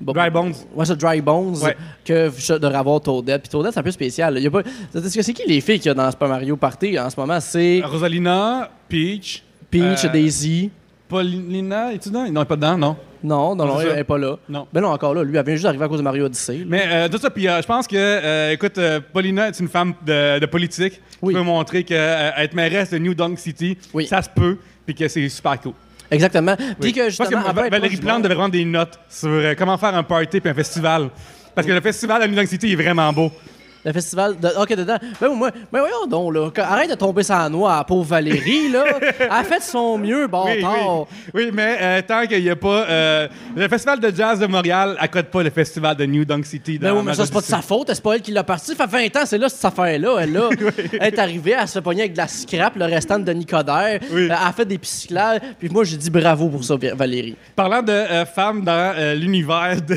Dry 0.00 0.30
Bones. 0.30 0.54
Ouais, 0.74 0.84
ça, 0.84 0.94
Dry 0.94 1.20
Bones. 1.20 1.56
Ouais. 1.62 1.76
Que 2.04 2.58
de 2.58 2.66
avoir 2.66 3.00
Toadette. 3.00 3.42
Puis 3.42 3.50
Toadette, 3.50 3.72
c'est 3.74 3.80
un 3.80 3.84
peu 3.84 3.90
spécial. 3.90 4.34
Il 4.36 4.42
y 4.44 4.46
a 4.46 4.50
pas, 4.50 4.62
c'est 4.92 5.22
c'est 5.22 5.32
qui 5.32 5.42
les 5.46 5.60
filles 5.60 5.78
qu'il 5.78 5.88
y 5.88 5.90
a 5.90 5.94
dans 5.94 6.10
Super 6.10 6.28
Mario 6.28 6.56
Party 6.56 6.98
en 6.98 7.08
ce 7.10 7.18
moment? 7.18 7.40
C'est 7.40 7.82
Rosalina, 7.84 8.70
Peach. 8.88 9.42
Peach, 9.70 10.04
euh, 10.04 10.08
Daisy. 10.08 10.70
Paulina, 11.08 11.92
es-tu 11.92 12.08
dedans? 12.08 12.24
Non, 12.30 12.40
elle 12.40 12.42
est 12.42 12.44
pas 12.44 12.56
dedans, 12.56 12.78
non. 12.78 12.96
Non, 13.22 13.54
non, 13.54 13.66
non, 13.66 13.78
c'est 13.78 13.86
elle 13.88 13.96
n'est 13.96 14.04
pas 14.04 14.18
là. 14.18 14.36
Non. 14.48 14.66
Ben 14.72 14.80
non, 14.82 14.88
encore 14.88 15.14
là. 15.14 15.22
Lui, 15.22 15.36
elle 15.36 15.44
vient 15.44 15.54
juste 15.54 15.64
d'arriver 15.64 15.84
à 15.84 15.88
cause 15.88 15.98
de 15.98 16.02
Mario 16.02 16.26
Odyssey. 16.26 16.64
Mais 16.66 16.84
euh, 16.86 17.08
tout 17.08 17.18
ça, 17.18 17.30
puis 17.30 17.48
euh, 17.48 17.62
je 17.62 17.66
pense 17.66 17.86
que, 17.86 17.96
euh, 17.96 18.52
écoute, 18.52 18.78
Paulina 19.12 19.48
est 19.48 19.58
une 19.60 19.68
femme 19.68 19.94
de, 20.04 20.38
de 20.40 20.46
politique 20.46 21.00
Oui. 21.22 21.32
qui 21.32 21.38
peut 21.40 21.44
montrer 21.44 21.84
qu'être 21.84 22.54
mairesse 22.54 22.90
de 22.90 22.98
New 22.98 23.14
Dunk 23.14 23.38
City, 23.38 23.78
Oui. 23.94 24.06
ça 24.06 24.20
se 24.20 24.28
peut, 24.28 24.58
puis 24.84 24.94
que 24.94 25.08
c'est 25.08 25.26
super 25.30 25.58
cool. 25.60 25.72
Exactement. 26.10 26.56
Puis 26.80 26.92
que 26.92 27.04
je 27.04 27.10
justement. 27.10 27.42
pense 27.42 27.52
que 27.54 27.60
être 27.66 27.70
Valérie 27.70 27.96
Plante 27.96 28.12
monde. 28.14 28.22
devrait 28.22 28.36
prendre 28.36 28.52
des 28.52 28.64
notes 28.64 28.98
sur 29.08 29.28
euh, 29.28 29.54
comment 29.56 29.78
faire 29.78 29.94
un 29.94 30.02
party 30.02 30.40
puis 30.40 30.50
un 30.50 30.54
festival. 30.54 31.10
Parce 31.54 31.66
que 31.66 31.72
le 31.72 31.80
festival 31.80 32.22
à 32.22 32.26
New 32.26 32.34
Dunk 32.34 32.48
City 32.48 32.72
est 32.72 32.76
vraiment 32.76 33.12
beau. 33.12 33.30
Le 33.84 33.92
festival 33.92 34.38
de. 34.38 34.48
Ok, 34.60 34.74
dedans. 34.74 34.96
Ben, 35.20 35.28
moi, 35.28 35.50
mais 35.72 35.80
voyons 35.80 36.06
donc, 36.08 36.34
là. 36.34 36.50
Arrête 36.64 36.90
de 36.90 36.94
tomber 36.94 37.22
sa 37.22 37.48
noix, 37.48 37.76
à 37.76 37.84
pauvre 37.84 38.04
Valérie, 38.04 38.70
là. 38.70 38.84
Elle 39.20 39.28
a 39.30 39.44
fait 39.44 39.62
son 39.62 39.98
mieux, 39.98 40.26
bon 40.26 40.44
Oui, 40.48 40.64
oui. 40.64 41.04
Oui, 41.34 41.50
mais 41.52 41.76
euh, 41.80 42.02
tant 42.02 42.26
qu'il 42.26 42.42
n'y 42.42 42.50
a 42.50 42.56
pas. 42.56 42.86
euh, 42.88 43.28
le 43.54 43.68
Festival 43.68 44.00
de 44.00 44.10
jazz 44.14 44.38
de 44.40 44.46
Montréal 44.46 44.96
accorde 44.98 45.26
pas 45.26 45.42
le 45.42 45.50
Festival 45.50 45.96
de 45.96 46.06
New 46.06 46.24
Dunk 46.24 46.44
City. 46.46 46.78
Ben 46.78 46.90
dans 46.90 46.98
oui, 47.00 47.02
mais 47.06 47.14
ça, 47.14 47.26
c'est 47.26 47.32
pas 47.32 47.40
de 47.40 47.44
sa 47.46 47.60
faute. 47.60 47.90
C'est 47.92 48.02
pas 48.02 48.14
elle 48.14 48.22
qui 48.22 48.32
l'a 48.32 48.42
parti. 48.42 48.74
Ça 48.74 48.86
fait 48.88 49.08
20 49.10 49.20
ans, 49.20 49.26
c'est 49.26 49.38
là, 49.38 49.48
cette 49.48 49.64
affaire-là. 49.64 50.16
Elle, 50.20 50.32
là. 50.32 50.48
elle 51.00 51.02
est 51.14 51.18
arrivée, 51.18 51.54
elle 51.60 51.68
se 51.68 51.78
pogner 51.78 52.02
avec 52.02 52.12
de 52.12 52.18
la 52.18 52.28
scrap, 52.28 52.76
le 52.76 52.86
restant 52.86 53.18
de. 53.18 53.32
Oui. 53.32 54.22
Euh, 54.22 54.24
Elle 54.24 54.32
a 54.32 54.52
fait 54.52 54.64
des 54.64 54.78
pisciclades. 54.78 55.42
Puis 55.58 55.68
moi, 55.68 55.84
j'ai 55.84 55.96
dit 55.96 56.10
bravo 56.10 56.48
pour 56.48 56.64
ça, 56.64 56.76
Valérie. 56.94 57.36
Parlant 57.54 57.82
de 57.82 57.92
euh, 57.92 58.24
femmes 58.24 58.62
dans 58.62 58.94
l'univers 59.16 59.76
de 59.82 59.96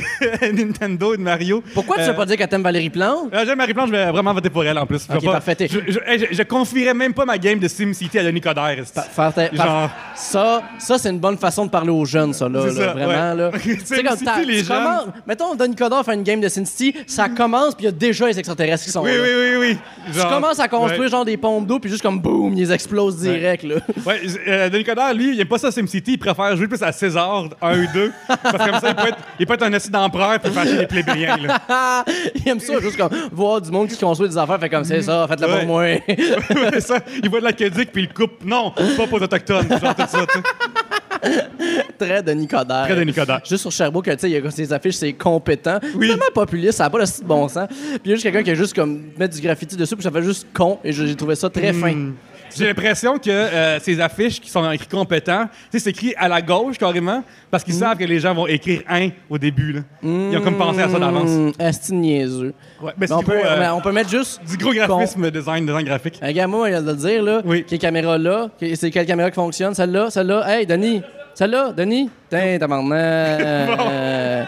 Nintendo 0.52 1.14
et 1.14 1.18
de 1.18 1.22
Mario. 1.22 1.64
Pourquoi 1.74 1.98
tu 1.98 2.04
veux 2.04 2.16
pas 2.16 2.26
dire 2.26 2.38
qu'elle 2.38 2.48
t'aime 2.48 2.64
Valérie 2.64 2.90
Plante? 2.90 3.30
J'aime 3.46 3.58
Marie 3.58 3.74
Je 3.86 3.92
vais 3.92 4.12
vraiment 4.12 4.34
voter 4.34 4.50
pour 4.50 4.64
elle 4.66 4.78
en 4.78 4.86
plus. 4.86 5.06
Je 5.10 5.14
Ok, 5.16 5.22
vais 5.22 5.28
pas- 5.28 5.34
parfait. 5.34 5.56
T'es- 5.56 5.68
Je, 5.68 5.80
je, 5.88 6.00
hey, 6.06 6.20
je- 6.20 6.36
je 6.36 6.44
confierais 6.44 6.94
même 6.94 7.14
pas 7.14 7.26
ma 7.26 7.38
game 7.38 7.60
de 7.60 7.68
SimCity 7.68 8.18
à 8.20 8.24
Denis 8.24 8.42
Coderre. 8.42 8.80
esti. 8.80 9.00
Faire 9.16 9.34
ta- 9.34 9.52
Genre- 9.54 9.66
par- 9.66 9.90
Ça, 10.16 10.64
ça 10.80 10.98
c'est 10.98 11.10
une 11.10 11.20
bonne 11.20 11.38
façon 11.38 11.66
de 11.66 11.70
parler 11.70 11.92
aux 11.92 12.06
jeunes, 12.06 12.34
ça, 12.34 12.50
là. 12.50 12.62
C'est 12.70 12.80
là, 12.80 12.86
ça, 12.88 12.94
vraiment, 12.94 13.08
ouais. 13.32 13.36
là. 13.36 13.52
Tu 13.62 13.80
sais, 13.86 14.04
comme 14.04 14.18
t'as- 14.18 14.40
les 14.42 14.60
tu 14.60 14.66
jeunes- 14.66 14.78
commences- 14.78 15.06
Mettons, 15.28 15.56
Denis 15.56 15.76
Coderre 15.76 16.04
fait 16.04 16.14
une 16.16 16.24
game 16.24 16.42
de 16.42 16.48
Sin 16.50 16.66
City, 16.66 16.96
ça 17.06 17.30
commence, 17.30 17.76
puis 17.76 17.84
il 17.84 17.86
y 17.86 17.90
a 17.90 17.92
déjà 17.92 18.28
les 18.28 18.38
extraterrestres 18.40 18.86
qui 18.86 18.92
sont 18.92 19.04
Oui, 19.04 19.12
là. 19.16 19.22
oui, 19.24 19.30
oui, 19.30 19.58
oui. 19.60 19.78
Tu 20.12 20.20
Genre- 20.20 20.30
commences 20.30 20.60
à 20.60 20.68
construire 20.68 21.02
Ouais. 21.02 21.08
genre 21.10 21.26
des 21.26 21.38
pompes 21.38 21.68
d'eau, 21.68 21.80
puis 21.80 21.90
juste 21.90 22.02
comme 22.02 22.20
boum, 22.20 22.54
ils 22.58 22.72
explosent 22.72 23.18
direct, 23.18 23.64
là. 23.64 23.76
Ouais, 24.06 24.22
euh, 24.48 24.70
Denis 24.70 24.84
Coderre, 24.84 25.14
lui, 25.14 25.34
il 25.36 25.42
aime 25.42 25.48
pas 25.48 25.58
ça 25.58 25.72
SimCity, 25.72 26.14
il 26.14 26.18
préfère 26.20 26.56
jouer 26.56 26.68
plus 26.68 26.82
à 26.82 26.92
César 26.92 27.46
1 27.62 27.80
ou 27.80 27.86
2. 27.94 28.12
parce 28.28 28.42
que 28.66 28.70
comme 28.72 28.80
ça, 28.80 28.90
il 28.90 28.96
peut 28.96 29.08
être, 29.10 29.18
il 29.40 29.46
peut 29.46 29.54
être 29.54 29.64
un 29.64 29.74
assis 29.74 29.90
d'empereur 29.92 30.40
puis 30.40 30.52
faire 30.52 30.64
chier 30.64 30.78
les 30.78 30.88
plébéiens. 30.88 31.38
Là. 31.38 32.04
Il 32.36 32.48
aime 32.50 32.60
ça, 32.60 32.80
juste 32.80 32.98
comme 32.98 33.10
voir 33.32 33.62
du 33.62 33.67
monde 33.72 33.88
qui 33.88 33.98
construit 33.98 34.30
des 34.30 34.38
affaires, 34.38 34.60
fait 34.60 34.70
comme 34.70 34.84
c'est 34.84 35.02
ça, 35.02 35.26
faites-le 35.28 35.48
pour 35.48 35.66
moi. 35.66 35.84
Ouais, 36.08 36.82
ça, 36.82 37.00
il 37.24 37.30
voit 37.30 37.40
de 37.40 37.46
l'aqueduc 37.46 37.92
puis 37.92 38.04
il 38.04 38.14
coupe. 38.14 38.44
Non, 38.44 38.72
pas 38.72 39.08
pour 39.08 39.18
les 39.20 39.26
autochtones. 39.26 39.68
Genre 39.70 39.96
tout 39.96 40.04
ça, 40.08 40.26
tu 40.26 40.40
sais. 40.40 40.44
Très 41.98 42.24
Denis 42.24 42.48
Coderre. 42.48 42.86
Très 42.86 42.96
Denis 42.96 43.14
Coderre. 43.14 43.42
Juste 43.46 43.62
sur 43.62 43.72
Sherbrooke, 43.72 44.06
tu 44.06 44.20
sais, 44.20 44.30
il 44.30 44.44
y 44.44 44.48
a 44.48 44.52
ses 44.52 44.72
affiches, 44.72 44.96
c'est 44.96 45.14
compétent. 45.14 45.80
Oui. 45.96 46.08
Tellement 46.08 46.26
populiste, 46.34 46.78
ça 46.78 46.86
n'a 46.86 46.90
pas 46.90 47.00
le 47.00 47.06
de 47.06 47.26
bon 47.26 47.48
sens. 47.48 47.68
Puis 47.68 48.00
il 48.06 48.10
y 48.10 48.12
a 48.12 48.16
juste 48.16 48.24
quelqu'un 48.24 48.44
qui 48.44 48.52
a 48.52 48.56
juste 48.56 48.76
comme 48.76 49.02
mettre 49.18 49.36
du 49.36 49.42
graffiti 49.42 49.76
dessus, 49.76 49.96
puis 49.96 50.04
ça 50.04 50.12
fait 50.12 50.24
juste 50.24 50.48
con, 50.54 50.80
et 50.84 50.92
j'ai 50.92 51.16
trouvé 51.16 51.36
ça 51.36 51.50
très 51.50 51.74
fin. 51.74 51.94
Hmm. 51.94 52.14
J'ai 52.58 52.68
l'impression 52.68 53.18
que 53.18 53.30
euh, 53.30 53.80
ces 53.80 54.00
affiches 54.02 54.40
qui 54.42 54.50
sont 54.50 54.70
écrites 54.72 54.90
compétents, 54.92 55.46
tu 55.46 55.78
sais, 55.78 55.80
c'est 55.80 55.90
écrit 55.92 56.14
à 56.18 56.28
la 56.28 56.42
gauche 56.42 56.78
carrément, 56.78 57.24
parce 57.52 57.64
qu'ils 57.64 57.74
savent 57.74 57.98
que 57.98 58.04
les 58.04 58.20
gens 58.20 58.34
vont 58.34 58.48
écrire 58.48 58.82
un 58.90 59.10
au 59.30 59.38
début. 59.38 59.74
Là. 59.74 59.82
Ils 60.04 60.38
ont 60.38 60.42
comme 60.42 60.58
pensé 60.58 60.82
à 60.82 60.90
ça 60.90 61.00
d'avance. 61.00 61.54
Esti 61.60 61.92
de 61.92 61.98
niaiseux. 61.98 62.54
Ouais, 62.82 62.92
mais 62.98 63.08
Mais 63.08 63.12
on, 63.16 63.20
c'est 63.20 63.26
peut, 63.26 63.38
gros, 63.38 63.46
euh, 63.46 63.60
mais 63.60 63.70
on 63.70 63.82
peut 63.82 63.92
mettre 63.92 64.10
juste. 64.10 64.42
du 64.50 64.58
gros 64.58 64.74
graphisme, 64.74 65.30
design, 65.32 65.66
design 65.66 65.86
graphique. 65.86 66.20
Regarde, 66.22 66.52
moi, 66.52 66.68
il 66.70 66.72
vient 66.74 66.82
de 66.82 66.92
le 66.92 66.96
dire, 66.98 67.24
là. 67.24 67.42
Oui. 67.46 67.66
Quelle 67.68 67.80
caméra 67.80 68.18
là? 68.18 68.48
Que- 68.60 68.76
C'est 68.76 68.90
quelle 68.92 69.06
caméra 69.06 69.30
qui 69.30 69.36
fonctionne? 69.36 69.74
Celle-là? 69.74 70.10
Celle-là? 70.10 70.44
Hey, 70.48 70.66
Denis! 70.66 71.02
Celle-là? 71.36 71.72
Denis? 71.72 72.10
Tiens, 72.30 72.58
t'as 72.60 72.68
maintenant. 72.68 74.46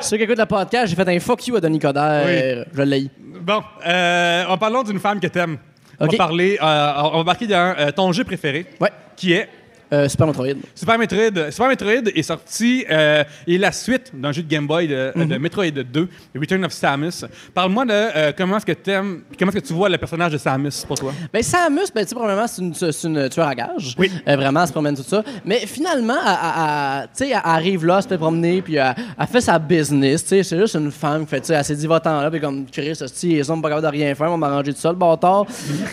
Ceux 0.00 0.16
qui 0.16 0.22
écoutent 0.22 0.38
le 0.38 0.46
podcast, 0.46 0.86
j'ai 0.88 0.96
fait 0.96 1.08
un 1.08 1.20
fuck 1.20 1.46
you 1.46 1.56
à 1.56 1.60
Denis 1.60 1.78
Coderre. 1.78 2.64
Je 2.74 2.82
l'ai. 2.82 3.10
Bon, 3.42 3.60
euh, 3.86 4.44
en 4.48 4.58
parlant 4.58 4.82
d'une 4.82 4.98
femme 4.98 5.18
que 5.20 5.26
t'aimes, 5.26 5.56
on 6.00 6.06
Ok. 6.06 6.12
va 6.12 6.16
parler, 6.18 6.58
euh, 6.60 6.92
on 7.12 7.18
va 7.18 7.24
marquer 7.24 7.46
dans 7.46 7.74
euh, 7.78 7.90
ton 7.92 8.10
jeu 8.12 8.24
préféré, 8.24 8.66
Ouais. 8.80 8.90
qui 9.16 9.32
est 9.32 9.48
Euh, 9.92 10.08
Super 10.08 10.26
Metroid. 10.28 10.54
Super 10.74 10.98
Metroid. 10.98 11.50
Super 11.50 11.68
Metroid 11.68 12.08
est 12.14 12.22
sorti 12.22 12.84
euh, 12.90 13.24
et 13.46 13.58
la 13.58 13.72
suite 13.72 14.12
d'un 14.14 14.30
jeu 14.32 14.42
de 14.42 14.48
Game 14.48 14.66
Boy 14.66 14.86
de, 14.88 15.10
Mhm. 15.16 15.26
de 15.28 15.36
Metroid 15.38 15.70
2, 15.70 16.08
Return 16.38 16.64
of 16.64 16.72
Samus. 16.72 17.24
Parle-moi 17.54 17.84
de 17.84 17.90
euh, 17.92 18.32
comment 18.36 18.56
est-ce 18.56 18.66
que 18.66 18.72
t'aimes, 18.72 19.22
puis 19.28 19.36
comment 19.36 19.50
est-ce 19.50 19.60
que 19.60 19.66
tu 19.66 19.72
vois 19.72 19.88
le 19.88 19.98
personnage 19.98 20.32
de 20.32 20.38
Samus 20.38 20.84
pour 20.86 20.98
toi? 20.98 21.12
Ben, 21.32 21.42
Samus, 21.42 21.90
ben, 21.94 22.02
tu 22.04 22.10
sais, 22.10 22.14
premièrement, 22.14 22.46
c'est 22.46 22.62
une, 22.62 22.74
c'est 22.74 23.04
une 23.08 23.28
tueur 23.28 23.48
à 23.48 23.54
gage. 23.54 23.94
Oui. 23.98 24.10
Euh, 24.28 24.36
vraiment, 24.36 24.60
elle 24.62 24.66
se 24.68 24.72
promène 24.72 24.96
tout 24.96 25.02
ça. 25.02 25.24
Mais 25.44 25.58
finalement, 25.66 26.14
elle, 26.24 26.32
elle- 26.32 26.62
elle- 27.02 27.02
tu 27.08 27.24
sais, 27.24 27.30
elle 27.30 27.40
arrive 27.42 27.84
là, 27.86 27.96
elle 27.96 28.02
se 28.04 28.08
fait 28.08 28.18
promener, 28.18 28.62
puis 28.62 28.76
elle, 28.76 28.94
elle 29.18 29.26
fait 29.26 29.40
sa 29.40 29.58
business. 29.58 30.22
Tu 30.22 30.28
sais, 30.28 30.42
c'est 30.42 30.58
juste 30.58 30.74
une 30.76 30.90
femme 30.90 31.24
qui 31.24 31.30
fait, 31.30 31.40
tu 31.40 31.46
sais, 31.48 31.54
elle 31.54 31.64
s'est 31.64 31.74
dit, 31.76 31.86
va-t'en 31.86 32.20
là, 32.20 32.30
puis 32.30 32.40
comme, 32.40 32.66
Chris, 32.70 32.92
les 33.24 33.50
hommes 33.50 33.60
pas 33.62 33.68
capables 33.70 33.86
de 33.86 33.90
rien 33.92 34.14
faire, 34.14 34.30
on 34.30 34.36
m'a 34.36 34.46
arrangé 34.48 34.72
tout 34.72 34.80
seul, 34.80 34.94
bâtard. 34.94 35.46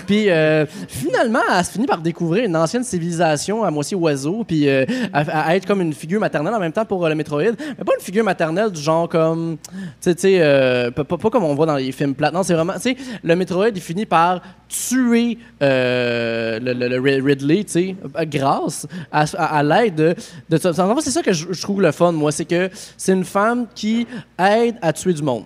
puis 0.05 0.29
euh, 0.29 0.65
finalement, 0.87 1.39
elle 1.57 1.65
se 1.65 1.71
finit 1.71 1.87
par 1.87 1.99
découvrir 1.99 2.45
une 2.45 2.55
ancienne 2.55 2.83
civilisation 2.83 3.63
à 3.63 3.71
oiseau, 3.95 4.43
puis 4.47 4.67
euh, 4.69 4.85
à, 5.13 5.55
être 5.55 5.65
comme 5.65 5.81
une 5.81 5.93
figure 5.93 6.19
maternelle 6.19 6.53
en 6.53 6.59
même 6.59 6.71
temps 6.71 6.85
pour 6.85 7.05
euh, 7.05 7.09
le 7.09 7.15
Metroid. 7.15 7.41
Mais 7.41 7.83
pas 7.85 7.93
une 7.97 8.03
figure 8.03 8.23
maternelle 8.23 8.71
du 8.71 8.81
genre 8.81 9.07
comme, 9.09 9.57
tu 10.01 10.13
sais, 10.17 10.37
euh, 10.41 10.91
pas, 10.91 11.03
pas- 11.03 11.17
comme 11.29 11.43
on 11.43 11.55
voit 11.55 11.65
dans 11.65 11.75
les 11.75 11.91
films 11.91 12.15
plates. 12.15 12.33
Non, 12.33 12.43
c'est 12.43 12.53
vraiment, 12.53 12.73
tu 12.73 12.81
sais, 12.81 12.97
le 13.23 13.35
Metroid, 13.35 13.69
il 13.69 13.81
finit 13.81 14.05
par 14.05 14.41
tuer 14.67 15.37
euh, 15.61 16.59
le, 16.59 16.73
le- 16.73 16.87
le 16.89 16.99
Rid- 16.99 17.23
Ridley, 17.23 17.63
tu 17.63 17.71
sais, 17.71 17.95
grâce 18.25 18.87
à, 19.11 19.63
l'aide 19.63 19.95
de, 19.95 20.15
de 20.49 20.57
C'est 20.57 21.11
ça 21.11 21.21
que 21.23 21.33
je 21.33 21.61
trouve 21.61 21.81
le 21.81 21.91
fun, 21.91 22.11
moi, 22.11 22.31
c'est 22.31 22.45
que 22.45 22.69
c'est 22.97 23.13
une 23.13 23.23
femme 23.25 23.67
qui 23.73 24.07
aide 24.39 24.75
à 24.81 24.93
tuer 24.93 25.13
du 25.13 25.21
monde. 25.23 25.43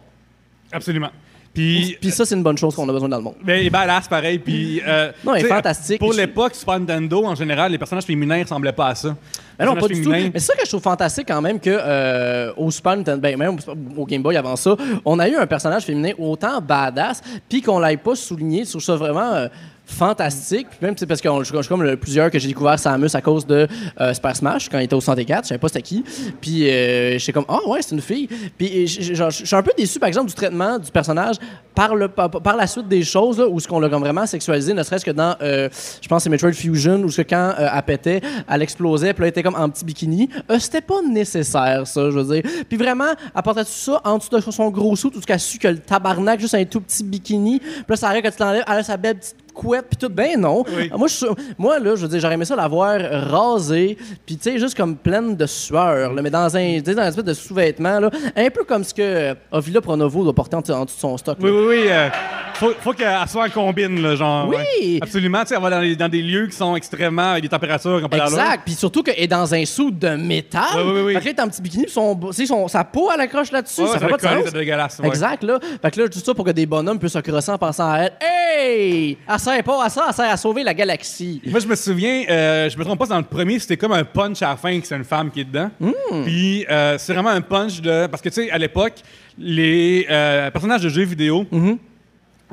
Absolument. 0.71 1.09
Puis, 1.53 1.97
Puis 1.99 2.11
ça, 2.11 2.25
c'est 2.25 2.35
une 2.35 2.43
bonne 2.43 2.57
chose 2.57 2.75
qu'on 2.75 2.87
a 2.87 2.93
besoin 2.93 3.09
dans 3.09 3.17
le 3.17 3.23
monde. 3.23 3.35
ben, 3.43 3.59
il 3.59 3.67
est 3.67 3.69
badass 3.69 4.07
pareil. 4.07 4.39
Puis, 4.39 4.81
euh, 4.87 5.11
Non, 5.25 5.35
il 5.35 5.45
est 5.45 5.49
fantastique. 5.49 5.99
Pour 5.99 6.13
l'époque, 6.13 6.55
Super 6.55 6.79
Nintendo, 6.79 7.25
en 7.25 7.35
général, 7.35 7.71
les 7.71 7.77
personnages 7.77 8.05
féminins 8.05 8.41
ressemblaient 8.41 8.71
pas 8.71 8.87
à 8.87 8.95
ça. 8.95 9.15
Mais 9.59 9.65
non, 9.65 9.75
pas 9.75 9.87
du 9.87 10.01
tout. 10.01 10.09
Mais 10.09 10.31
c'est 10.35 10.39
ça 10.39 10.53
que 10.55 10.63
je 10.63 10.69
trouve 10.69 10.81
fantastique 10.81 11.27
quand 11.27 11.41
même 11.41 11.59
que 11.59 11.69
euh, 11.69 12.53
au 12.55 12.71
Super 12.71 12.95
Nintendo, 12.95 13.21
ben, 13.21 13.37
même 13.37 13.57
au 13.97 14.05
Game 14.05 14.23
Boy 14.23 14.37
avant 14.37 14.55
ça, 14.55 14.75
on 15.05 15.19
a 15.19 15.27
eu 15.27 15.35
un 15.35 15.45
personnage 15.45 15.83
féminin 15.83 16.11
autant 16.17 16.61
badass, 16.61 17.21
puis 17.49 17.61
qu'on 17.61 17.79
l'ait 17.79 17.97
pas 17.97 18.15
souligné. 18.15 18.63
Je 18.63 18.69
trouve 18.71 18.81
ça 18.81 18.95
vraiment 18.95 19.33
euh, 19.33 19.47
fantastique. 19.91 20.67
Puis 20.69 20.79
même, 20.81 20.95
c'est 20.97 21.05
parce 21.05 21.21
que 21.21 21.29
je 21.39 21.43
suis 21.43 21.67
comme 21.67 21.83
le 21.83 21.97
plusieurs 21.97 22.31
que 22.31 22.39
j'ai 22.39 22.47
découvert 22.47 22.79
Samus 22.79 23.09
à 23.13 23.21
cause 23.21 23.45
de 23.45 23.67
euh, 23.99 24.13
Super 24.13 24.35
Smash 24.35 24.69
quand 24.69 24.79
il 24.79 24.85
était 24.85 24.95
au 24.95 25.01
64. 25.01 25.43
Je 25.43 25.49
savais 25.49 25.59
pas 25.59 25.67
c'était 25.67 25.81
qui. 25.81 26.03
Puis 26.39 26.69
euh, 26.69 27.17
j'étais 27.17 27.33
comme, 27.33 27.45
ah 27.47 27.59
ouais, 27.67 27.81
c'est 27.81 27.95
une 27.95 28.01
fille. 28.01 28.27
Puis 28.57 28.87
je 28.87 29.29
suis 29.29 29.55
un 29.55 29.63
peu 29.63 29.71
déçu, 29.77 29.99
par 29.99 30.07
exemple, 30.07 30.29
du 30.29 30.35
traitement 30.35 30.79
du 30.79 30.91
personnage 30.91 31.37
par, 31.73 32.55
la 32.55 32.67
suite 32.67 32.87
des 32.87 33.03
choses, 33.03 33.39
là, 33.39 33.47
où 33.47 33.59
ce 33.59 33.67
qu'on 33.67 33.79
l'a 33.79 33.87
vraiment 33.87 34.25
sexualisé, 34.25 34.73
ne 34.73 34.83
serait-ce 34.83 35.05
que 35.05 35.11
dans, 35.11 35.35
euh, 35.41 35.69
je 36.01 36.07
pense, 36.07 36.23
c'est 36.23 36.29
Metroid 36.29 36.53
Fusion, 36.53 37.01
où 37.03 37.09
ce 37.09 37.21
que 37.21 37.29
quand 37.29 37.53
euh, 37.57 37.67
elle 37.73 37.83
pétait, 37.83 38.21
elle 38.49 38.61
explosait, 38.61 39.13
puis 39.13 39.21
là, 39.21 39.27
elle 39.27 39.29
était 39.29 39.43
comme 39.43 39.55
en 39.55 39.69
petit 39.69 39.85
bikini. 39.85 40.29
Euh, 40.49 40.59
C'était 40.59 40.81
pas 40.81 41.01
nécessaire, 41.01 41.87
ça, 41.87 42.09
je 42.09 42.19
veux 42.19 42.35
dire. 42.35 42.43
Puis 42.67 42.77
vraiment, 42.77 43.11
elle 43.35 43.41
portait 43.41 43.63
tout 43.63 43.71
ça 43.71 44.01
en 44.03 44.17
dessous 44.17 44.29
de 44.29 44.39
son 44.39 44.69
gros 44.69 44.95
sou, 44.95 45.09
tout 45.09 45.21
ce 45.21 45.25
qu'elle 45.25 45.39
su 45.39 45.57
que 45.57 45.67
le 45.67 45.79
tabarnak, 45.79 46.39
juste 46.39 46.55
un 46.55 46.65
tout 46.65 46.81
petit 46.81 47.03
bikini. 47.03 47.59
Puis 47.59 47.85
là, 47.87 47.95
ça 47.95 48.09
arrive 48.09 48.23
quand 48.23 48.31
tu 48.31 48.41
l'enlèves, 48.41 48.63
elle 48.67 48.77
a 48.77 48.83
sa 48.83 48.97
belle 48.97 49.17
petite 49.17 49.40
couette, 49.53 49.85
puis 49.89 49.97
tout. 49.97 50.09
Ben 50.13 50.39
non. 50.39 50.63
Oui. 50.75 50.89
Moi, 50.97 51.07
je 51.07 51.25
moi, 51.57 51.79
là, 51.79 51.95
je 51.95 52.01
veux 52.01 52.07
dire, 52.07 52.19
j'aurais 52.19 52.33
aimé 52.35 52.45
ça 52.45 52.55
l'avoir 52.55 52.99
rasé, 53.29 53.97
puis 54.25 54.37
tu 54.37 54.43
sais, 54.51 54.57
juste 54.59 54.75
comme 54.75 54.95
pleine 54.95 55.35
de 55.35 55.45
sueur, 55.45 56.13
là, 56.13 56.21
mais 56.21 56.29
dans 56.29 56.55
un, 56.55 56.79
dans 56.79 56.99
un 56.99 57.07
espèce 57.07 57.23
de 57.25 57.33
sous-vêtement, 57.33 57.99
là. 57.99 58.09
Un 58.35 58.49
peu 58.49 58.63
comme 58.63 58.83
ce 58.83 58.93
que 58.93 59.01
euh, 59.01 59.33
Ovila 59.51 59.81
Pronovo 59.81 60.23
doit 60.23 60.33
porter 60.33 60.55
en, 60.55 60.59
en 60.59 60.85
dessous 60.85 60.95
de 60.95 60.99
son 61.01 61.17
stock. 61.17 61.37
là. 61.41 61.49
Oui, 61.49 61.51
oui, 61.51 61.65
oui. 61.67 61.83
euh, 61.89 62.09
faut, 62.55 62.71
faut 62.79 62.93
qu'elle 62.93 63.15
soit 63.27 63.45
en 63.45 63.49
combine, 63.49 64.01
là, 64.01 64.15
genre. 64.15 64.47
Oui. 64.49 64.55
ouais. 64.57 64.99
Absolument. 65.01 65.41
Tu 65.41 65.47
sais, 65.47 65.55
elle 65.55 65.61
va 65.61 65.69
dans, 65.69 65.79
les- 65.79 65.95
dans 65.95 66.09
des 66.09 66.21
lieux 66.21 66.47
qui 66.47 66.55
sont 66.55 66.75
extrêmement. 66.75 67.31
avec 67.31 67.43
des 67.43 67.49
températures. 67.49 68.07
Exact. 68.11 68.61
Puis 68.65 68.73
surtout 68.75 69.03
qu'elle 69.03 69.19
est 69.19 69.27
dans 69.27 69.53
un 69.53 69.65
sou 69.65 69.91
de 69.91 70.09
métal. 70.09 70.61
Oui, 70.77 70.81
oui, 70.93 71.01
oui. 71.07 71.13
Fait 71.15 71.19
que 71.21 71.25
là, 71.25 71.31
elle 71.31 71.37
est 71.39 71.41
en 71.41 71.47
petit 71.49 71.61
bikini, 71.61 71.85
son, 71.89 72.19
son, 72.31 72.67
sa 72.67 72.83
peau, 72.83 73.09
elle 73.13 73.21
accroche 73.21 73.51
là-dessus. 73.51 73.81
Ouais, 73.81 73.87
ça 73.87 73.93
ça 73.93 73.99
fait 73.99 74.07
pas 74.11 74.17
de 74.17 74.21
sens. 74.21 74.33
c'est 74.45 74.53
dégueulasse. 74.53 74.99
ouais. 74.99 75.07
Exact, 75.07 75.43
là. 75.43 75.59
Fait 75.81 75.91
que 75.91 76.01
là, 76.01 76.09
tout 76.09 76.19
ça 76.19 76.33
pour 76.33 76.45
que 76.45 76.51
des 76.51 76.65
bonhommes 76.65 76.99
puissent 76.99 77.13
se 77.13 77.19
crosser 77.19 77.51
en 77.51 77.57
pensant 77.57 77.89
à 77.91 77.97
elle. 77.99 78.13
Hey! 78.21 79.17
Sert 79.41 79.63
pas 79.63 79.83
à 79.83 79.89
ça, 79.89 80.05
elle 80.07 80.13
sert 80.13 80.31
à 80.31 80.37
sauver 80.37 80.63
la 80.63 80.73
galaxie. 80.73 81.41
Moi, 81.45 81.59
je 81.59 81.67
me 81.67 81.75
souviens, 81.75 82.23
euh, 82.29 82.69
je 82.69 82.77
me 82.77 82.83
trompe 82.83 82.99
pas, 82.99 83.07
dans 83.07 83.17
le 83.17 83.23
premier, 83.23 83.59
c'était 83.59 83.77
comme 83.77 83.91
un 83.91 84.03
punch 84.03 84.41
à 84.41 84.49
la 84.49 84.57
fin, 84.57 84.79
que 84.79 84.87
c'est 84.87 84.95
une 84.95 85.03
femme 85.03 85.31
qui 85.31 85.41
est 85.41 85.45
dedans. 85.45 85.69
Hmm. 85.79 86.23
Puis, 86.23 86.65
euh, 86.69 86.97
c'est 86.97 87.13
vraiment 87.13 87.29
un 87.29 87.41
punch 87.41 87.81
de. 87.81 88.07
Parce 88.07 88.21
que, 88.21 88.29
tu 88.29 88.35
sais, 88.35 88.51
à 88.51 88.57
l'époque, 88.57 88.95
les 89.37 90.05
euh, 90.09 90.51
personnages 90.51 90.83
de 90.83 90.89
jeux 90.89 91.03
vidéo. 91.03 91.45
Mm-hmm. 91.51 91.77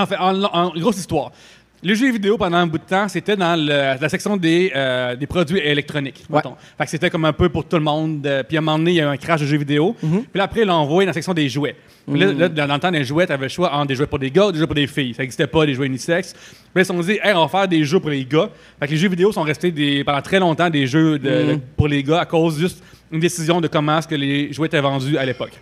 En 0.00 0.06
fait, 0.06 0.16
en, 0.16 0.44
en 0.44 0.70
grosse 0.70 0.98
histoire. 0.98 1.32
Les 1.80 1.94
jeux 1.94 2.10
vidéo, 2.10 2.36
pendant 2.36 2.56
un 2.56 2.66
bout 2.66 2.78
de 2.78 2.82
temps, 2.82 3.06
c'était 3.08 3.36
dans 3.36 3.54
le- 3.54 4.00
la 4.00 4.08
section 4.08 4.36
des, 4.36 4.72
euh, 4.74 5.14
des 5.14 5.28
produits 5.28 5.58
électroniques. 5.58 6.24
Ouais. 6.28 6.36
mettons. 6.38 6.56
Fait 6.76 6.84
que 6.84 6.90
c'était 6.90 7.08
comme 7.08 7.24
un 7.24 7.32
peu 7.32 7.48
pour 7.48 7.64
tout 7.66 7.76
le 7.76 7.82
monde. 7.82 8.26
euh, 8.26 8.42
puis 8.42 8.56
à 8.56 8.60
un 8.60 8.62
moment 8.62 8.78
donné, 8.78 8.90
il 8.90 8.96
y 8.96 9.00
a 9.00 9.04
eu 9.04 9.06
un 9.06 9.16
crash 9.16 9.40
de 9.42 9.46
jeux 9.46 9.58
vidéo. 9.58 9.94
Mm-hmm. 10.04 10.10
Puis 10.22 10.28
là, 10.34 10.44
après, 10.44 10.62
ils 10.62 10.66
l'ont 10.66 10.74
envoyé 10.74 11.06
dans 11.06 11.10
la 11.10 11.14
section 11.14 11.34
des 11.34 11.48
jouets. 11.48 11.76
Puis 12.10 12.18
là, 12.18 12.32
là, 12.32 12.48
dans 12.48 12.74
le 12.74 12.80
temps 12.80 12.90
des 12.90 13.04
jouets, 13.04 13.26
tu 13.26 13.32
avais 13.32 13.44
le 13.44 13.48
choix 13.50 13.72
entre 13.72 13.86
des 13.88 13.94
jouets 13.94 14.06
pour 14.06 14.18
des 14.18 14.30
gars 14.30 14.46
ou 14.46 14.52
des 14.52 14.58
jouets 14.58 14.66
pour 14.66 14.74
des 14.74 14.86
filles. 14.86 15.14
Ça 15.14 15.22
n'existait 15.22 15.46
pas, 15.46 15.66
des 15.66 15.74
jouets 15.74 15.86
unisexes. 15.86 16.32
Puis 16.32 16.42
là, 16.74 16.80
ils 16.80 16.84
se 16.84 16.92
sont 16.92 16.98
dit, 17.00 17.18
hey, 17.22 17.32
on 17.34 17.42
va 17.42 17.48
faire 17.48 17.68
des 17.68 17.84
jeux 17.84 18.00
pour 18.00 18.10
les 18.10 18.24
gars. 18.24 18.48
Fait 18.80 18.86
que 18.86 18.92
les 18.92 18.96
jeux 18.98 19.08
vidéo 19.10 19.30
sont 19.30 19.42
restés 19.42 19.70
des, 19.70 20.02
pendant 20.04 20.22
très 20.22 20.40
longtemps 20.40 20.70
des 20.70 20.86
jeux 20.86 21.18
de- 21.18 21.28
de- 21.28 21.58
pour 21.76 21.86
les 21.86 22.02
gars 22.02 22.20
à 22.20 22.24
cause 22.26 22.58
juste 22.58 22.82
une 23.12 23.20
décision 23.20 23.60
de 23.60 23.68
comment 23.68 23.98
est-ce 23.98 24.08
que 24.08 24.14
les 24.14 24.52
jouets 24.52 24.66
étaient 24.66 24.80
vendus 24.80 25.16
à 25.18 25.24
l'époque. 25.24 25.52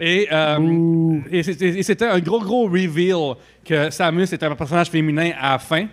Et, 0.00 0.28
euh, 0.32 1.20
et 1.30 1.82
c'était 1.82 2.06
un 2.06 2.18
gros, 2.18 2.40
gros 2.40 2.64
reveal 2.64 3.34
que 3.64 3.90
Samus 3.90 4.24
était 4.24 4.46
un 4.46 4.56
personnage 4.56 4.90
féminin 4.90 5.30
à 5.40 5.52
la 5.52 5.58
fin, 5.58 5.86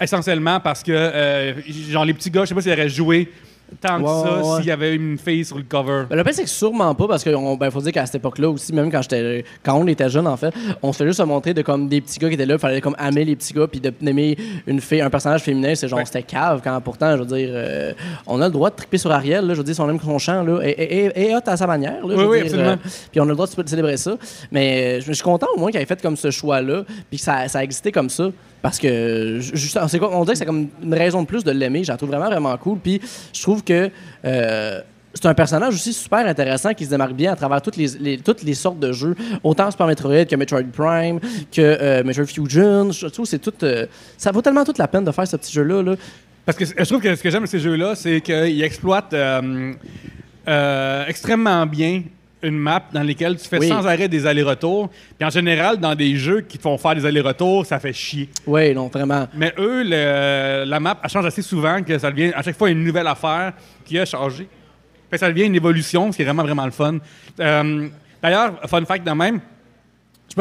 essentiellement 0.00 0.60
parce 0.60 0.82
que, 0.82 0.92
euh, 0.92 1.54
genre, 1.90 2.04
les 2.04 2.14
petits 2.14 2.30
gars, 2.30 2.42
je 2.42 2.50
sais 2.50 2.54
pas 2.54 2.60
s'ils 2.60 2.72
auraient 2.72 2.88
joué 2.88 3.28
tant 3.80 3.98
que 3.98 4.02
Ouais, 4.04 4.08
ça 4.08 4.36
ouais, 4.50 4.56
s'il 4.58 4.66
y 4.66 4.70
avait 4.70 4.94
une 4.94 5.18
fille 5.18 5.44
sur 5.44 5.56
le 5.56 5.62
cover. 5.64 6.04
Ben, 6.08 6.16
le 6.16 6.24
pire, 6.24 6.34
c'est 6.34 6.44
que 6.44 6.48
sûrement 6.48 6.94
pas, 6.94 7.06
parce 7.06 7.22
qu'il 7.22 7.32
ben, 7.58 7.70
faut 7.70 7.80
dire 7.80 7.92
qu'à 7.92 8.06
cette 8.06 8.16
époque-là 8.16 8.48
aussi, 8.50 8.72
même 8.72 8.90
quand 8.90 9.02
j'étais 9.02 9.44
quand 9.64 9.74
on 9.74 9.86
était 9.86 10.08
jeune, 10.08 10.26
en 10.26 10.36
fait, 10.36 10.52
on 10.82 10.92
se 10.92 10.98
fait 10.98 11.06
juste 11.06 11.18
se 11.18 11.22
montrer 11.22 11.54
de 11.54 11.62
comme 11.62 11.88
des 11.88 12.00
petits 12.00 12.18
gars 12.18 12.28
qui 12.28 12.34
étaient 12.34 12.46
là, 12.46 12.54
il 12.54 12.60
fallait 12.60 12.80
comme 12.80 12.96
aimer 12.98 13.24
les 13.24 13.36
petits 13.36 13.52
gars, 13.52 13.66
puis 13.66 13.80
de- 13.80 13.92
d'aimer 14.00 14.36
une 14.66 14.80
fille, 14.80 15.00
un 15.00 15.10
personnage 15.10 15.42
féminin, 15.42 15.74
c'est 15.74 15.88
genre, 15.88 15.98
Ouais. 15.98 16.04
c'était 16.06 16.22
cave, 16.22 16.60
quand 16.64 16.80
pourtant, 16.80 17.12
je 17.16 17.22
veux 17.22 17.26
dire, 17.36 17.48
euh, 17.52 17.92
on 18.26 18.40
a 18.40 18.46
le 18.46 18.52
droit 18.52 18.70
de 18.70 18.76
triper 18.76 18.98
sur 18.98 19.10
Ariel, 19.12 19.46
là, 19.46 19.54
je 19.54 19.58
veux 19.58 19.64
dire, 19.64 19.74
si 19.74 19.80
on 19.80 19.88
aime 19.90 20.00
son 20.00 20.18
chant, 20.18 20.42
là, 20.42 20.60
et, 20.62 20.70
et, 20.70 21.04
et- 21.06 21.28
et 21.30 21.34
hot 21.36 21.40
à 21.46 21.56
sa 21.56 21.66
manière, 21.66 21.94
là, 21.94 22.00
je 22.02 22.06
Oui, 22.06 22.14
veux 22.16 22.28
oui, 22.28 22.36
dire, 22.38 22.46
absolument. 22.46 22.70
euh, 22.70 22.76
puis 23.12 23.20
on 23.20 23.24
a 23.24 23.28
le 23.28 23.34
droit 23.34 23.46
de 23.46 23.68
célébrer 23.68 23.96
ça. 23.96 24.16
Mais 24.50 24.98
euh, 24.98 25.00
je 25.00 25.06
je 25.08 25.12
suis 25.14 25.24
content 25.24 25.46
au 25.56 25.58
moins 25.58 25.70
qu'il 25.72 25.80
ait 25.80 25.84
fait 25.86 26.00
comme 26.00 26.16
ce 26.16 26.30
choix-là, 26.30 26.84
puis 27.10 27.18
que 27.18 27.24
ça, 27.24 27.48
ça 27.48 27.58
a 27.58 27.62
existé 27.64 27.90
comme 27.92 28.08
ça. 28.08 28.30
Parce 28.60 28.78
que, 28.78 29.38
ju- 29.38 29.56
juste, 29.56 29.78
c'est 29.88 29.98
quoi, 29.98 30.10
on 30.16 30.22
dirait 30.24 30.32
que 30.34 30.38
c'est 30.38 30.46
comme 30.46 30.68
une 30.82 30.94
raison 30.94 31.22
de 31.22 31.26
plus 31.26 31.44
de 31.44 31.50
l'aimer. 31.52 31.84
Je 31.84 31.92
trouve 31.92 32.08
vraiment, 32.08 32.26
vraiment 32.26 32.56
cool. 32.56 32.78
Puis 32.78 33.00
je 33.32 33.40
trouve 33.42 33.62
que 33.62 33.90
euh, 34.24 34.80
c'est 35.14 35.26
un 35.26 35.34
personnage 35.34 35.74
aussi 35.74 35.92
super 35.92 36.26
intéressant 36.26 36.74
qui 36.74 36.84
se 36.84 36.90
démarque 36.90 37.12
bien 37.12 37.32
à 37.32 37.36
travers 37.36 37.62
toutes 37.62 37.76
les, 37.76 38.18
toutes 38.18 38.42
les 38.42 38.54
sortes 38.54 38.78
de 38.80 38.92
jeux. 38.92 39.14
Autant 39.42 39.70
Super 39.70 39.86
Metroid 39.86 40.24
que 40.24 40.36
Metroid 40.36 40.64
Prime, 40.72 41.20
que 41.52 41.60
euh, 41.60 42.02
Metroid 42.04 42.26
Fusion. 42.26 42.90
Je 42.92 43.06
trouve 43.06 43.26
c'est 43.26 43.62
euh, 43.62 43.86
ça 44.16 44.32
vaut 44.32 44.42
tellement 44.42 44.64
toute 44.64 44.78
la 44.78 44.88
peine 44.88 45.04
de 45.04 45.12
faire 45.12 45.26
ce 45.26 45.36
petit 45.36 45.52
jeu-là. 45.52 45.82
Là. 45.82 45.94
Parce 46.44 46.58
que 46.58 46.64
je 46.64 46.84
trouve 46.84 47.00
que 47.00 47.14
ce 47.14 47.22
que 47.22 47.30
j'aime 47.30 47.42
de 47.42 47.48
ces 47.48 47.60
jeux-là, 47.60 47.94
c'est 47.94 48.20
qu'ils 48.20 48.62
exploitent 48.62 49.14
extrêmement 51.06 51.66
bien 51.66 52.02
une 52.42 52.56
map 52.56 52.82
dans 52.92 53.02
laquelle 53.02 53.36
tu 53.36 53.48
fais 53.48 53.58
Oui. 53.58 53.68
sans 53.68 53.86
arrêt 53.86 54.08
des 54.08 54.26
allers-retours. 54.26 54.88
Puis 55.18 55.26
en 55.26 55.30
général, 55.30 55.76
dans 55.78 55.94
des 55.94 56.16
jeux 56.16 56.40
qui 56.42 56.56
te 56.58 56.62
font 56.62 56.78
faire 56.78 56.94
des 56.94 57.04
allers-retours, 57.04 57.66
ça 57.66 57.78
fait 57.80 57.92
chier. 57.92 58.28
Oui, 58.46 58.72
non, 58.74 58.88
vraiment. 58.88 59.26
Mais 59.34 59.52
eux, 59.58 59.82
le- 59.84 60.64
la 60.64 60.80
map, 60.80 60.96
elle 61.02 61.10
change 61.10 61.26
assez 61.26 61.42
souvent 61.42 61.82
que 61.82 61.98
ça 61.98 62.10
devient 62.10 62.32
à 62.34 62.42
chaque 62.42 62.56
fois 62.56 62.70
une 62.70 62.84
nouvelle 62.84 63.06
affaire 63.06 63.52
qui 63.84 63.98
a 63.98 64.04
changé. 64.04 64.46
Fait 65.10 65.16
que 65.16 65.20
ça 65.20 65.28
devient 65.28 65.44
une 65.46 65.54
évolution, 65.56 66.12
ce 66.12 66.16
qui 66.16 66.22
est 66.22 66.26
vraiment, 66.26 66.42
vraiment 66.44 66.64
le 66.66 66.70
fun. 66.70 66.98
Euh, 67.40 67.88
D'ailleurs, 68.22 68.54
fun 68.68 68.84
fact 68.84 69.06
de 69.06 69.12
même, 69.12 69.40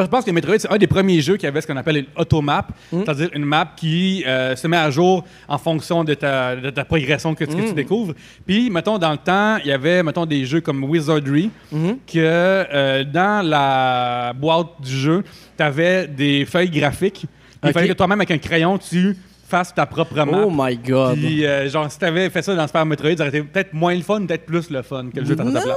pense 0.06 0.24
que 0.24 0.32
Metroid, 0.32 0.60
c'est 0.60 0.72
un 0.72 0.78
des 0.78 0.86
premiers 0.88 1.20
jeux 1.22 1.38
qui 1.38 1.48
avait 1.48 1.60
ce 1.62 1.68
qu'on 1.68 1.76
appelle 1.78 1.98
une 1.98 2.06
automap, 2.16 2.72
c'est-à-dire 2.92 3.30
une 3.34 3.44
map 3.46 3.68
qui 3.76 4.24
euh, 4.28 4.56
se 4.56 4.68
met 4.68 4.78
à 4.78 4.90
jour 4.92 5.24
en 5.48 5.58
fonction 5.58 6.04
de 6.04 6.14
ta, 6.14 6.56
de 6.56 6.70
ta 6.70 6.86
progression 6.86 7.34
que, 7.34 7.44
tu- 7.46 7.56
que 7.56 7.68
tu 7.70 7.74
découvres. 7.74 8.14
Puis, 8.46 8.70
mettons, 8.70 8.98
dans 8.98 9.12
le 9.12 9.18
temps, 9.18 9.58
il 9.64 9.68
y 9.68 9.72
avait, 9.72 10.04
mettons, 10.04 10.26
des 10.26 10.46
jeux 10.46 10.62
comme 10.62 10.84
Wizardry, 10.84 11.50
que 11.72 11.98
euh, 12.18 13.04
dans 13.04 13.46
la 13.48 14.34
boîte 14.36 14.68
du 14.84 14.92
jeu, 14.96 15.24
tu 15.58 15.64
avais 15.64 16.08
des 16.08 16.46
feuilles 16.46 16.70
graphiques. 16.70 17.26
Puis 17.62 17.70
Il 17.70 17.74
fallait 17.74 17.88
que 17.88 17.94
toi-même, 17.94 18.20
avec 18.20 18.32
un 18.32 18.38
crayon, 18.38 18.78
tu 18.78 19.18
fasses 19.48 19.74
ta 19.74 19.86
propre 19.86 20.14
map. 20.26 20.44
Oh 20.46 20.52
my 20.54 20.78
god. 20.78 21.18
Puis, 21.18 21.46
euh, 21.46 21.70
genre, 21.70 21.90
si 21.92 21.98
t'avais 21.98 22.30
fait 22.30 22.42
ça 22.42 22.54
dans 22.54 22.68
Super 22.68 22.86
Metroid, 22.86 23.16
ça 23.18 23.24
aurait 23.28 23.30
été 23.30 23.42
peut-être 23.42 23.74
moins 23.74 23.96
le 23.96 24.02
fun, 24.02 24.26
peut-être 24.26 24.46
plus 24.46 24.70
le 24.70 24.82
fun 24.82 25.06
que 25.14 25.20
le 25.22 25.26
jeu 25.26 25.34
à 25.34 25.38
ta 25.38 25.44
place. 25.62 25.76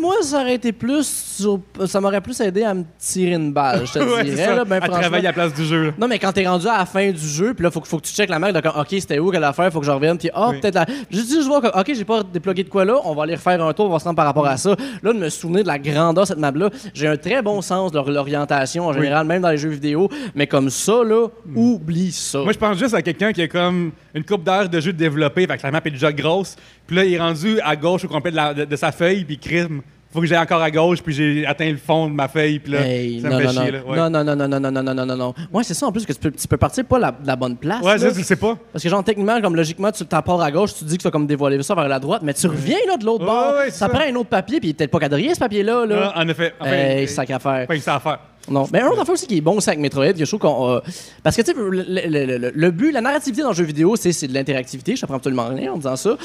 Moi, 0.00 0.16
ça 0.22 0.40
aurait 0.40 0.54
été 0.56 0.72
plus. 0.72 1.33
Sur- 1.42 1.60
Ça 1.86 2.00
m'aurait 2.00 2.20
plus 2.20 2.38
aidé 2.40 2.62
à 2.62 2.74
me 2.74 2.84
tirer 2.98 3.32
une 3.32 3.52
balle, 3.52 3.86
je 3.86 3.92
te 3.92 3.98
Ouais, 4.14 4.24
dirais. 4.24 4.44
ça, 4.44 4.54
là, 4.56 4.64
ben, 4.64 4.76
à 4.76 4.80
franchement. 4.80 5.00
travailler 5.00 5.26
à 5.26 5.30
la 5.30 5.32
place 5.32 5.54
du 5.54 5.64
jeu. 5.64 5.86
là. 5.86 5.90
Non, 5.98 6.08
mais 6.08 6.18
quand 6.18 6.32
t'es 6.32 6.46
rendu 6.46 6.66
à 6.68 6.78
la 6.78 6.86
fin 6.86 7.10
du 7.10 7.26
jeu, 7.26 7.54
puis 7.54 7.62
là, 7.64 7.70
faut, 7.70 7.80
que- 7.80 7.88
faut 7.88 7.98
que 7.98 8.06
tu 8.06 8.12
checkes 8.12 8.30
la 8.30 8.38
map, 8.38 8.52
donc, 8.52 8.64
OK, 8.66 8.86
c'était 8.90 9.18
où, 9.18 9.30
quelle 9.30 9.44
affaire, 9.44 9.72
faut 9.72 9.80
que 9.80 9.86
je 9.86 9.90
revienne, 9.90 10.16
puis 10.18 10.30
ah, 10.34 10.48
Oui. 10.50 10.60
peut-être 10.60 10.74
la. 10.74 10.86
Je 11.10 11.20
dis, 11.20 11.42
je 11.42 11.46
vois 11.46 11.60
que, 11.60 11.66
OK, 11.78 11.92
j'ai 11.94 12.04
pas 12.04 12.22
déplogué 12.22 12.64
de 12.64 12.68
quoi 12.68 12.84
là, 12.84 12.96
on 13.04 13.14
va 13.14 13.24
aller 13.24 13.34
refaire 13.34 13.62
un 13.64 13.72
tour, 13.72 13.86
on 13.86 13.92
va 13.92 13.98
se 13.98 14.04
rendre 14.04 14.16
par 14.16 14.26
rapport 14.26 14.46
à 14.46 14.56
ça. 14.56 14.74
Là, 15.02 15.12
de 15.12 15.18
me 15.18 15.28
souvenir 15.28 15.62
de 15.62 15.68
la 15.68 15.78
grandeur 15.78 16.24
de 16.24 16.28
cette 16.28 16.38
map-là, 16.38 16.70
j'ai 16.94 17.06
un 17.08 17.16
très 17.16 17.42
bon 17.42 17.60
sens 17.62 17.92
de 17.92 17.98
l'orientation 17.98 18.86
en 18.86 18.92
général, 18.92 19.26
même 19.26 19.42
dans 19.42 19.50
les 19.50 19.58
jeux 19.58 19.68
vidéo, 19.70 20.08
mais 20.34 20.46
comme 20.46 20.70
ça, 20.70 21.02
là, 21.04 21.28
oublie 21.54 22.12
ça. 22.12 22.38
Moi, 22.40 22.52
je 22.52 22.58
pense 22.58 22.78
juste 22.78 22.94
à 22.94 23.02
quelqu'un 23.02 23.32
qui 23.32 23.42
a 23.42 23.48
comme 23.48 23.92
une 24.14 24.24
coupe 24.24 24.44
d'heure 24.44 24.68
de 24.68 24.80
jeu 24.80 24.92
développé, 24.92 25.46
fait 25.46 25.56
que 25.58 25.62
la 25.62 25.70
map 25.70 25.80
est 25.84 25.90
déjà 25.90 26.12
grosse. 26.12 26.56
Puis 26.86 26.96
là, 26.96 27.04
il 27.04 27.14
est 27.14 27.18
rendu 27.18 27.58
à 27.62 27.76
gauche 27.76 28.04
au 28.04 28.08
complet 28.08 28.30
de, 28.30 28.36
la- 28.36 28.54
de- 28.54 28.64
de 28.64 28.76
sa 28.76 28.92
feuille, 28.92 29.24
puis 29.24 29.38
crime. 29.38 29.82
Faut 30.14 30.20
que 30.20 30.26
j'aille 30.26 30.38
encore 30.38 30.62
à 30.62 30.70
gauche, 30.70 31.02
puis 31.02 31.12
j'ai 31.12 31.44
atteint 31.44 31.68
le 31.70 31.76
fond 31.76 32.08
de 32.08 32.12
ma 32.14 32.28
feuille, 32.28 32.60
puis 32.60 32.72
là, 32.72 32.86
Hey, 32.86 33.20
ça 33.20 33.28
non, 33.28 33.36
me 33.36 33.40
fait 33.40 33.46
non, 33.46 33.52
chier. 33.62 33.72
non. 33.72 33.78
Là. 33.78 33.84
Ouais, 33.84 33.96
non, 33.96 34.10
non, 34.10 34.24
non, 34.24 34.36
non, 34.36 34.48
non, 34.48 34.60
non, 34.60 34.70
non, 34.70 34.82
non, 34.82 34.94
non, 34.94 35.06
non, 35.06 35.16
non. 35.16 35.34
Ouais, 35.52 35.64
c'est 35.64 35.74
ça 35.74 35.86
en 35.86 35.92
plus 35.92 36.06
que 36.06 36.12
tu 36.12 36.18
peux, 36.20 36.30
tu 36.30 36.46
peux 36.48 36.56
partir 36.56 36.84
pas 36.84 36.98
la, 37.00 37.10
de 37.10 37.26
la 37.26 37.34
bonne 37.36 37.56
place. 37.56 37.82
ouais 37.82 37.92
là. 37.94 37.98
ça, 37.98 38.12
tu 38.12 38.18
le 38.18 38.24
sais 38.24 38.36
pas. 38.36 38.56
Parce 38.72 38.82
que, 38.82 38.88
genre, 38.88 39.02
techniquement, 39.02 39.40
comme 39.42 39.56
logiquement, 39.56 39.90
tu 39.90 40.06
t'apportes 40.06 40.42
à 40.42 40.50
gauche, 40.50 40.72
tu 40.78 40.84
dis 40.84 40.96
que 40.96 41.02
tu 41.02 41.08
as 41.08 41.10
comme 41.10 41.26
dévoilé 41.26 41.60
ça 41.64 41.74
vers 41.74 41.88
la 41.88 41.98
droite, 41.98 42.22
mais 42.24 42.32
tu 42.32 42.46
reviens 42.46 42.78
là 42.86 42.96
de 42.96 43.04
l'autre 43.04 43.24
Ouais, 43.24 43.30
bord. 43.30 43.54
ouais, 43.56 43.64
c'est 43.66 43.70
ça 43.72 43.86
ça. 43.86 43.88
prend 43.88 44.00
un 44.08 44.14
autre 44.14 44.28
papier, 44.30 44.60
puis 44.60 44.72
peut-être 44.72 44.90
pas 44.92 45.00
quadrillé 45.00 45.34
ce 45.34 45.40
papier-là. 45.40 45.84
Là. 45.84 46.12
En 46.16 46.28
effet. 46.28 46.54
Enfin, 46.60 46.70
Hey, 46.72 47.08
sac 47.08 47.30
à 47.30 47.38
faire. 47.40 47.66
pas 47.66 47.74
que 47.76 47.82
ça 47.82 47.96
à 47.96 48.00
faire. 48.00 48.18
Non, 48.48 48.66
mais 48.70 48.82
un 48.82 48.88
autre 48.88 49.00
affaire 49.00 49.14
aussi 49.14 49.26
qui 49.26 49.38
est 49.38 49.40
bon 49.40 49.56
aussi 49.56 49.70
avec 49.70 49.80
Metroid, 49.80 50.12
que 50.12 50.18
je 50.18 50.24
trouve 50.26 50.38
qu'on. 50.38 50.68
euh, 50.74 50.80
parce 51.22 51.34
que, 51.34 51.40
tu 51.42 51.52
sais, 51.52 51.56
le, 51.58 51.70
le- 51.70 52.26
le- 52.26 52.38
le- 52.38 52.52
le 52.54 52.70
but, 52.70 52.92
la 52.92 53.00
narrativité 53.00 53.40
dans 53.42 53.48
le 53.48 53.54
jeu 53.54 53.64
vidéo, 53.64 53.96
c'est 53.96 54.12
c'est 54.12 54.28
de 54.28 54.34
l'interactivité. 54.34 54.94
Je 54.94 55.00
t'apprends 55.00 55.16
absolument 55.16 55.46
rien 55.48 55.72
en 55.72 55.76
disant 55.78 55.96
ça. 55.96 56.16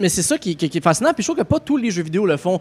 Mais 0.00 0.08
c'est 0.08 0.22
ça 0.22 0.38
qui, 0.38 0.56
qui- 0.56 0.68
qui 0.68 0.78
est 0.78 0.82
fascinant. 0.82 1.12
Puis 1.14 1.22
je 1.22 1.28
trouve 1.28 1.38
que 1.38 1.48
pas 1.48 1.60
tous 1.60 1.76
les 1.76 1.92
jeux 1.92 2.02
vidéo 2.02 2.26
le 2.26 2.36
font. 2.36 2.58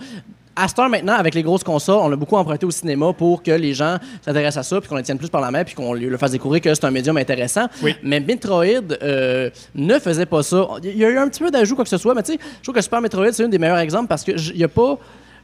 À 0.60 0.68
cette 0.68 0.80
heure 0.80 0.90
maintenant, 0.90 1.14
avec 1.14 1.36
les 1.36 1.44
grosses 1.44 1.64
consoles, 1.64 2.00
on 2.02 2.12
a 2.12 2.16
beaucoup 2.16 2.36
emprunté 2.36 2.66
au 2.66 2.72
cinéma 2.72 3.14
pour 3.14 3.44
que 3.44 3.52
les 3.52 3.76
gens 3.76 3.98
s'intéressent 4.26 4.66
à 4.66 4.68
ça, 4.68 4.82
puis 4.82 4.90
qu'on 4.90 4.96
les 4.96 5.04
tienne 5.04 5.20
plus 5.20 5.30
par 5.30 5.40
la 5.40 5.52
main, 5.52 5.64
puis 5.64 5.76
qu'on 5.76 5.94
le 5.94 6.18
fasse 6.18 6.32
découvrir 6.32 6.62
que 6.62 6.74
c'est 6.74 6.84
un 6.84 6.90
médium 6.90 7.16
intéressant. 7.16 7.68
Oui. 7.84 7.96
Mais 8.02 8.20
Metroid 8.20 8.66
euh, 9.04 9.52
ne 9.76 10.00
faisait 10.00 10.26
pas 10.26 10.42
ça. 10.42 10.68
Il 10.82 10.98
y 10.98 11.06
a 11.06 11.10
eu 11.10 11.18
un 11.20 11.30
petit 11.30 11.44
peu 11.44 11.52
d'ajout, 11.52 11.76
quoi 11.76 11.84
que 11.84 11.90
ce 11.92 11.98
soit, 11.98 12.16
mais 12.16 12.24
tu 12.24 12.34
sais, 12.34 12.40
je 12.42 12.64
trouve 12.64 12.74
que 12.74 12.82
Super 12.82 13.02
Metroid, 13.02 13.32
c'est 13.34 13.44
un 13.44 13.50
des 13.50 13.60
meilleurs 13.60 13.78
exemples 13.78 14.08
parce 14.08 14.24
qu'il 14.24 14.56
n'y 14.56 14.64
a 14.64 14.68
pas. 14.68 14.98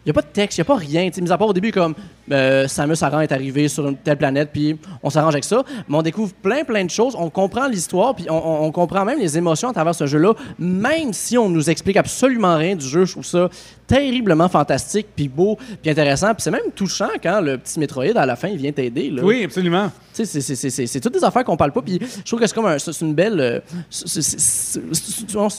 Il 0.06 0.10
n'y 0.10 0.12
a 0.12 0.14
pas 0.14 0.22
de 0.22 0.34
texte, 0.34 0.58
il 0.58 0.62
n'y 0.62 0.64
a 0.64 0.66
pas 0.66 0.76
rien. 0.76 1.10
Mis 1.22 1.32
à 1.32 1.38
part 1.38 1.48
au 1.48 1.54
début, 1.54 1.72
comme 1.72 1.96
euh, 2.32 2.68
Samus 2.68 2.96
Aran 3.02 3.22
est 3.22 3.32
arrivé 3.32 3.68
sur 3.70 3.88
une 3.88 3.96
telle 3.96 4.18
planète, 4.18 4.50
puis 4.52 4.78
on 5.02 5.10
s'arrange 5.10 5.34
avec 5.34 5.46
ça. 5.46 5.64
Mais 5.88 5.96
on 5.98 6.02
découvre 6.02 6.34
plein, 6.34 6.64
plein 6.66 6.84
de 6.84 6.90
choses. 6.90 7.16
On 7.18 7.30
comprend 7.30 7.68
l'histoire, 7.68 8.14
puis 8.16 8.26
on, 8.30 8.34
on- 8.36 8.66
on 8.66 8.72
comprend 8.72 9.06
même 9.06 9.20
les 9.20 9.38
émotions 9.38 9.70
à 9.70 9.74
travers 9.74 9.96
ce 9.96 10.06
jeu-là, 10.06 10.34
même 10.60 11.14
si 11.14 11.38
on 11.38 11.48
nous 11.50 11.70
explique 11.70 11.96
absolument 11.98 12.58
rien 12.58 12.76
du 12.76 12.86
jeu. 12.86 13.06
Je 13.06 13.14
trouve 13.14 13.26
ça 13.26 13.50
terriblement 13.88 14.48
fantastique, 14.50 15.08
puis 15.16 15.28
beau, 15.28 15.58
puis 15.82 15.92
intéressant. 15.92 16.34
Puis 16.34 16.44
c'est 16.44 16.52
même 16.52 16.72
touchant 16.76 17.10
quand 17.22 17.40
le 17.42 17.58
petit 17.58 17.80
Metroid, 17.80 18.06
à 18.16 18.26
la 18.26 18.36
fin, 18.36 18.48
il 18.50 18.58
vient 18.58 18.72
t'aider. 18.72 19.14
Oui, 19.24 19.44
absolument. 19.44 19.92
C'est- 20.12 21.00
toutes 21.00 21.14
des 21.16 21.24
affaires 21.24 21.44
qu'on 21.44 21.58
parle 21.58 21.72
pas. 21.72 21.82
Puis 21.82 22.00
je 22.02 22.24
trouve 22.24 22.40
que 22.40 22.48
c'est 22.48 22.54
comme 22.56 22.66
un- 22.68 22.78
c'est 22.78 23.02
une 23.02 23.14
belle, 23.16 23.40
euh, 23.40 23.60
c'est- 23.90 24.80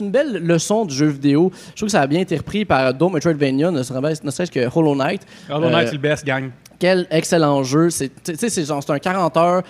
une 0.01 0.11
belle 0.11 0.35
leçon 0.45 0.85
du 0.85 0.95
jeu 0.95 1.07
vidéo. 1.07 1.51
Je 1.71 1.77
trouve 1.77 1.89
que 1.89 1.93
ça 1.93 2.01
a 2.01 2.07
bien 2.07 2.21
été 2.21 2.37
repris 2.37 2.65
par 2.65 2.93
d'autres 2.95 3.15
Metroidvania, 3.15 3.71
ne 3.71 3.83
serait- 3.83 4.15
ne 4.23 4.31
serait-ce 4.35 4.51
que 4.53 4.69
Hollow 4.75 4.95
Knight? 4.95 5.23
Hollow 5.49 5.71
Knight, 5.71 5.85
Euh, 5.87 5.87
c'est 5.87 5.93
le 5.93 5.99
best, 5.99 6.25
gang. 6.27 6.51
quel 6.79 7.07
excellent 7.11 7.63
jeu. 7.63 7.89
C'est, 7.91 8.11
tu 8.23 8.37
sais, 8.37 8.49
c'est 8.51 8.65
genre, 8.65 8.83
c'est 8.83 8.93
un 8.93 8.99
40 8.99 9.37
heures. 9.37 9.63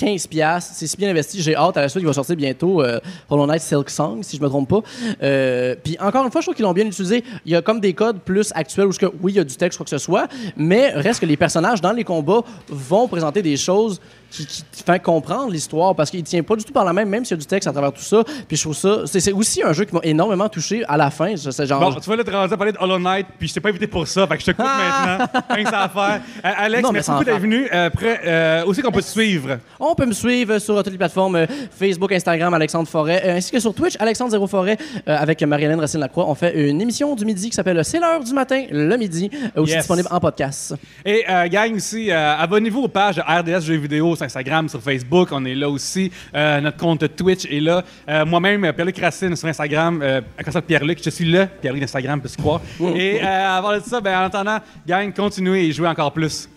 15 0.00 0.28
piastres, 0.28 0.72
c'est 0.74 0.86
si 0.86 0.96
bien 0.96 1.10
investi, 1.10 1.42
j'ai 1.42 1.54
hâte 1.54 1.76
à 1.76 1.82
la 1.82 1.88
suite, 1.90 2.02
il 2.02 2.06
va 2.06 2.14
sortir 2.14 2.34
bientôt 2.34 2.82
euh, 2.82 2.98
Hollow 3.28 3.46
Knight 3.46 3.60
Silk 3.60 3.90
Song, 3.90 4.22
si 4.22 4.38
je 4.38 4.42
me 4.42 4.48
trompe 4.48 4.70
pas. 4.70 4.80
Euh, 5.22 5.74
Puis 5.84 5.98
encore 6.00 6.24
une 6.24 6.32
fois, 6.32 6.40
je 6.40 6.46
trouve 6.46 6.54
qu'ils 6.54 6.64
l'ont 6.64 6.72
bien 6.72 6.86
utilisé. 6.86 7.22
Il 7.44 7.52
y 7.52 7.54
a 7.54 7.60
comme 7.60 7.80
des 7.80 7.92
codes 7.92 8.18
plus 8.20 8.50
actuels 8.54 8.86
où, 8.86 8.92
que, 8.92 9.04
oui, 9.20 9.32
il 9.32 9.36
y 9.36 9.40
a 9.40 9.44
du 9.44 9.56
texte, 9.56 9.76
quoi 9.76 9.84
que 9.84 9.90
ce 9.90 9.98
soit, 9.98 10.26
mais 10.56 10.88
reste 10.94 11.20
que 11.20 11.26
les 11.26 11.36
personnages 11.36 11.82
dans 11.82 11.92
les 11.92 12.04
combats 12.04 12.42
vont 12.70 13.08
présenter 13.08 13.42
des 13.42 13.58
choses 13.58 14.00
qui, 14.30 14.46
font 14.86 14.98
comprendre 14.98 15.52
l'histoire 15.52 15.94
parce 15.94 16.10
qu'il 16.10 16.22
tient 16.22 16.42
pas 16.42 16.56
du 16.56 16.64
tout 16.64 16.72
par 16.72 16.84
la 16.84 16.92
même, 16.92 17.08
même 17.08 17.24
s'il 17.24 17.36
y 17.36 17.38
a 17.38 17.40
du 17.40 17.46
texte 17.46 17.68
à 17.68 17.72
travers 17.72 17.92
tout 17.92 18.02
ça. 18.02 18.22
Puis 18.48 18.56
je 18.56 18.62
trouve 18.62 18.76
ça, 18.76 19.02
c'est, 19.06 19.32
aussi 19.32 19.62
un 19.62 19.72
jeu 19.72 19.84
qui 19.84 19.94
m'a 19.94 20.00
énormément 20.02 20.48
touché 20.48 20.84
à 20.88 20.96
la 20.96 21.10
fin. 21.10 21.36
C'est 21.36 21.66
genre, 21.66 21.80
Bon, 21.80 22.00
tu 22.00 22.08
vas 22.08 22.16
là 22.16 22.22
rendu 22.26 22.54
à 22.54 22.56
parler 22.56 22.72
de 22.72 22.78
Hollow 22.80 22.98
Knight, 22.98 23.26
puis 23.38 23.48
je 23.48 23.54
t'ai 23.54 23.60
pas 23.60 23.70
invité 23.70 23.86
pour 23.86 24.06
ça, 24.06 24.26
fait 24.26 24.36
que 24.36 24.40
je 24.40 24.46
te 24.46 24.50
coupe 24.52 24.64
maintenant. 24.64 25.26
Rien 25.50 25.64
que 25.64 25.70
ça 25.70 25.82
à 25.82 25.88
faire. 25.88 26.20
Euh, 26.44 26.52
Alex, 26.56 26.82
Non, 26.82 26.92
merci 26.92 27.10
beaucoup 27.10 27.24
d'être 27.24 27.40
venu. 27.40 27.68
Euh, 27.72 27.90
prêt, 27.90 28.20
euh, 28.24 28.64
aussi 28.64 28.82
qu'on 28.82 28.92
peut 28.92 29.02
te 29.02 29.06
suivre? 29.06 29.58
On 29.78 29.89
peut 29.94 30.06
me 30.06 30.12
suivre 30.12 30.58
sur 30.58 30.76
toutes 30.82 30.92
les 30.92 30.98
plateformes 30.98 31.36
euh, 31.36 31.46
Facebook, 31.70 32.12
Instagram, 32.12 32.52
Alexandre 32.54 32.88
Forêt, 32.88 33.22
euh, 33.24 33.36
ainsi 33.36 33.50
que 33.52 33.60
sur 33.60 33.74
Twitch, 33.74 33.94
Alexandre 33.98 34.30
Zéro 34.30 34.46
Forêt, 34.46 34.76
euh, 35.08 35.16
avec 35.16 35.42
Marie-Hélène 35.42 35.80
Racine-Lacroix. 35.80 36.26
On 36.28 36.34
fait 36.34 36.68
une 36.70 36.80
émission 36.80 37.14
du 37.14 37.24
midi 37.24 37.50
qui 37.50 37.54
s'appelle 37.56 37.84
C'est 37.84 37.98
l'heure 38.00 38.22
du 38.22 38.32
matin, 38.32 38.64
le 38.70 38.96
midi, 38.96 39.30
euh, 39.56 39.62
aussi 39.62 39.72
Yes. 39.72 39.78
disponible 39.80 40.08
en 40.10 40.20
podcast. 40.20 40.74
Et 41.04 41.24
euh, 41.28 41.48
gang 41.48 41.74
aussi, 41.74 42.10
euh, 42.10 42.36
abonnez-vous 42.38 42.82
aux 42.82 42.88
pages 42.88 43.18
RDS 43.26 43.60
Jeux 43.62 43.76
vidéo 43.76 44.16
sur 44.16 44.24
Instagram, 44.24 44.68
sur 44.68 44.80
Facebook. 44.82 45.28
On 45.32 45.44
est 45.44 45.54
là 45.54 45.68
aussi. 45.68 46.10
Euh, 46.34 46.60
notre 46.60 46.76
compte 46.76 47.04
Twitch 47.16 47.44
est 47.46 47.60
là. 47.60 47.82
Euh, 48.08 48.24
Moi-même, 48.24 48.64
euh, 48.64 48.72
Pierre-Luc 48.72 48.98
Racine 48.98 49.34
sur 49.36 49.48
Instagram. 49.48 50.00
Euh, 50.02 50.20
à 50.38 50.42
cause 50.44 50.54
de 50.54 50.60
Pierre-Luc, 50.60 51.00
je 51.04 51.10
suis 51.10 51.24
le 51.24 51.46
Pierre-Luc 51.60 51.80
d'Instagram, 51.82 52.20
peux-tu 52.20 52.36
croire? 52.36 52.60
Et 52.94 53.20
euh, 53.22 53.58
avant 53.58 53.72
de 53.76 53.80
ça, 53.80 54.00
ben, 54.00 54.18
en 54.18 54.24
attendant, 54.24 54.58
gang, 54.86 55.12
continuez 55.12 55.66
et 55.66 55.72
jouez 55.72 55.88
encore 55.88 56.12
plus. 56.12 56.48